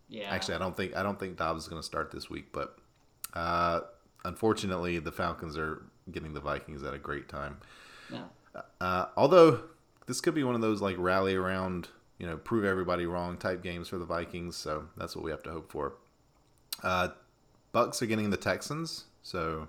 [0.09, 0.31] Yeah.
[0.31, 2.79] Actually, I don't think I don't think Dobbs is going to start this week, but
[3.35, 3.81] uh,
[4.25, 7.59] unfortunately, the Falcons are getting the Vikings at a great time.
[8.11, 8.25] No.
[8.81, 9.63] Uh, although
[10.07, 13.63] this could be one of those like rally around, you know, prove everybody wrong type
[13.63, 14.57] games for the Vikings.
[14.57, 15.95] So that's what we have to hope for.
[16.83, 17.09] Uh,
[17.73, 19.69] Bucs are getting the Texans, so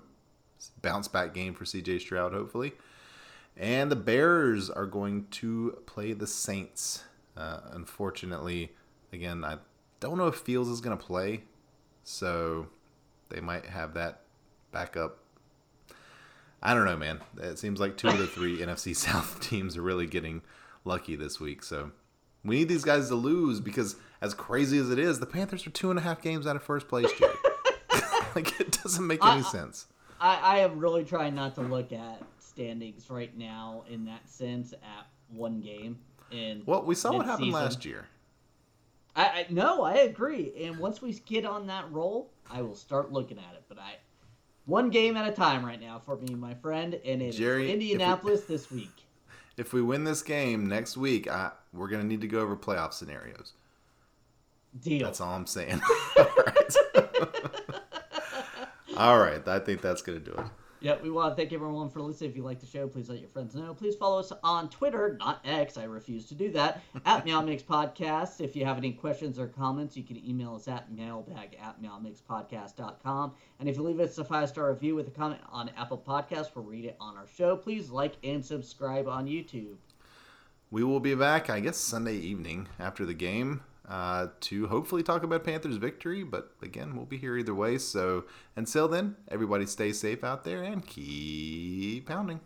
[0.80, 2.72] bounce back game for CJ Stroud, hopefully.
[3.56, 7.04] And the Bears are going to play the Saints.
[7.36, 8.72] Uh, unfortunately,
[9.12, 9.58] again, I
[10.00, 11.44] don't know if Fields is going to play,
[12.02, 12.66] so
[13.28, 14.22] they might have that
[14.72, 15.18] backup
[16.62, 17.20] I don't know, man.
[17.38, 20.42] It seems like two of the three NFC South teams are really getting
[20.84, 21.62] lucky this week.
[21.64, 21.90] So
[22.44, 25.70] we need these guys to lose because, as crazy as it is, the Panthers are
[25.70, 27.34] two and a half games out of first place, Jerry.
[28.36, 29.86] like it doesn't make any I, sense.
[30.20, 34.72] I, I am really trying not to look at standings right now in that sense
[34.72, 35.98] at one game.
[36.30, 38.06] And well, we saw what happened last year.
[39.16, 40.52] I, I no, I agree.
[40.62, 43.64] And once we get on that roll, I will start looking at it.
[43.68, 43.96] But I
[44.66, 47.68] one game at a time right now for me, my friend, and it's Jerry, if
[47.68, 48.90] we- Indianapolis this week.
[49.56, 52.56] If we win this game next week, I, we're going to need to go over
[52.56, 53.52] playoff scenarios.
[54.82, 55.04] Deal.
[55.04, 55.82] That's all I'm saying.
[56.16, 56.76] all right.
[58.96, 59.46] all right.
[59.46, 60.46] I think that's going to do it.
[60.82, 62.30] Yep, we want to thank everyone for listening.
[62.30, 63.72] If you like the show, please let your friends know.
[63.72, 65.78] Please follow us on Twitter, not X.
[65.78, 66.82] I refuse to do that.
[67.06, 68.40] At Meow Mix Podcast.
[68.40, 73.32] If you have any questions or comments, you can email us at mailbag at meowmixpodcast.com.
[73.60, 76.50] And if you leave us a five star review with a comment on Apple Podcasts,
[76.52, 77.56] we'll read it on our show.
[77.56, 79.76] Please like and subscribe on YouTube.
[80.72, 85.22] We will be back, I guess, Sunday evening after the game uh, to hopefully talk
[85.22, 86.22] about Panthers victory.
[86.24, 87.78] But again, we'll be here either way.
[87.78, 88.24] So
[88.56, 92.40] until then, everybody stay safe out there and keep pounding.